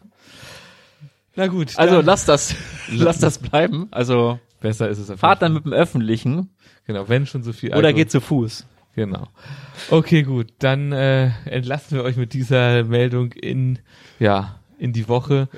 Na 1.36 1.46
gut. 1.46 1.78
Also 1.78 2.00
lass 2.00 2.24
das, 2.24 2.54
lass 2.90 3.18
das 3.18 3.38
bleiben. 3.38 3.88
Also 3.90 4.40
besser 4.60 4.88
ist 4.88 4.98
es. 4.98 5.10
Auf 5.10 5.20
fahrt 5.20 5.42
dann 5.42 5.52
mit 5.54 5.64
dem 5.64 5.72
Öffentlichen. 5.72 6.50
Genau, 6.86 7.08
wenn 7.08 7.26
schon 7.26 7.42
so 7.42 7.52
viel. 7.52 7.70
Alkohol. 7.70 7.84
Oder 7.84 7.92
geht 7.92 8.10
zu 8.10 8.20
Fuß. 8.20 8.66
Genau. 8.96 9.28
Okay, 9.90 10.24
gut. 10.24 10.48
Dann 10.58 10.90
äh, 10.90 11.30
entlassen 11.44 11.96
wir 11.96 12.04
euch 12.04 12.16
mit 12.16 12.32
dieser 12.32 12.82
Meldung 12.82 13.32
in 13.32 13.78
ja 14.18 14.56
in 14.78 14.92
die 14.92 15.08
Woche. 15.08 15.48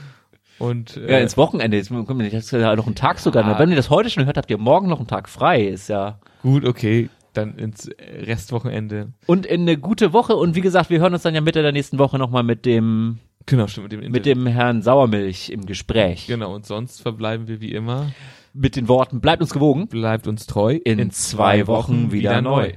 Und, 0.61 0.99
äh, 0.99 1.12
ja, 1.12 1.18
ins 1.18 1.38
Wochenende. 1.38 1.79
Jetzt 1.79 1.88
kommt 1.88 2.20
ist 2.20 2.53
ja 2.53 2.77
noch 2.77 2.87
ein 2.87 2.94
Tag 2.94 3.18
sogar. 3.18 3.49
Ja. 3.49 3.59
Wenn 3.59 3.70
ihr 3.70 3.77
das 3.77 3.88
heute 3.88 4.11
schon 4.11 4.27
hört, 4.27 4.37
habt 4.37 4.51
ihr 4.51 4.59
morgen 4.59 4.88
noch 4.88 4.99
einen 4.99 5.09
Tag 5.09 5.29
frei. 5.29 5.62
Ist 5.62 5.88
ja. 5.88 6.20
Gut, 6.42 6.66
okay. 6.66 7.09
Dann 7.33 7.57
ins 7.57 7.90
Restwochenende. 7.99 9.12
Und 9.27 9.46
in 9.46 9.62
eine 9.62 9.79
gute 9.79 10.12
Woche. 10.12 10.37
Und 10.37 10.55
wie 10.55 10.61
gesagt, 10.61 10.90
wir 10.90 11.01
hören 11.01 11.14
uns 11.14 11.23
dann 11.23 11.35
ja 11.35 11.40
Mitte 11.40 11.62
der 11.62 11.73
nächsten 11.73 11.99
Woche 11.99 12.18
nochmal 12.18 12.42
mit 12.42 12.66
dem. 12.66 13.20
Genau, 13.46 13.66
stimmt. 13.68 13.90
Mit 13.90 14.03
dem, 14.03 14.12
mit 14.12 14.27
dem 14.27 14.46
Herrn 14.46 14.83
Sauermilch 14.83 15.49
im 15.49 15.64
Gespräch. 15.64 16.27
Genau. 16.27 16.55
Und 16.55 16.66
sonst 16.66 17.01
verbleiben 17.01 17.49
wir 17.49 17.62
wie 17.62 17.73
immer. 17.73 18.12
Mit 18.53 18.77
den 18.77 18.87
Worten, 18.87 19.23
bleibt 19.23 19.40
uns 19.40 19.53
gewogen. 19.53 19.88
Bleibt 19.88 20.27
uns 20.27 20.46
treu. 20.46 20.79
In, 20.85 20.99
in 20.99 21.11
zwei, 21.11 21.66
Wochen, 21.68 21.92
Wochen 21.92 22.12
wieder, 22.12 22.33
wieder 22.33 22.42
neu. 22.42 22.73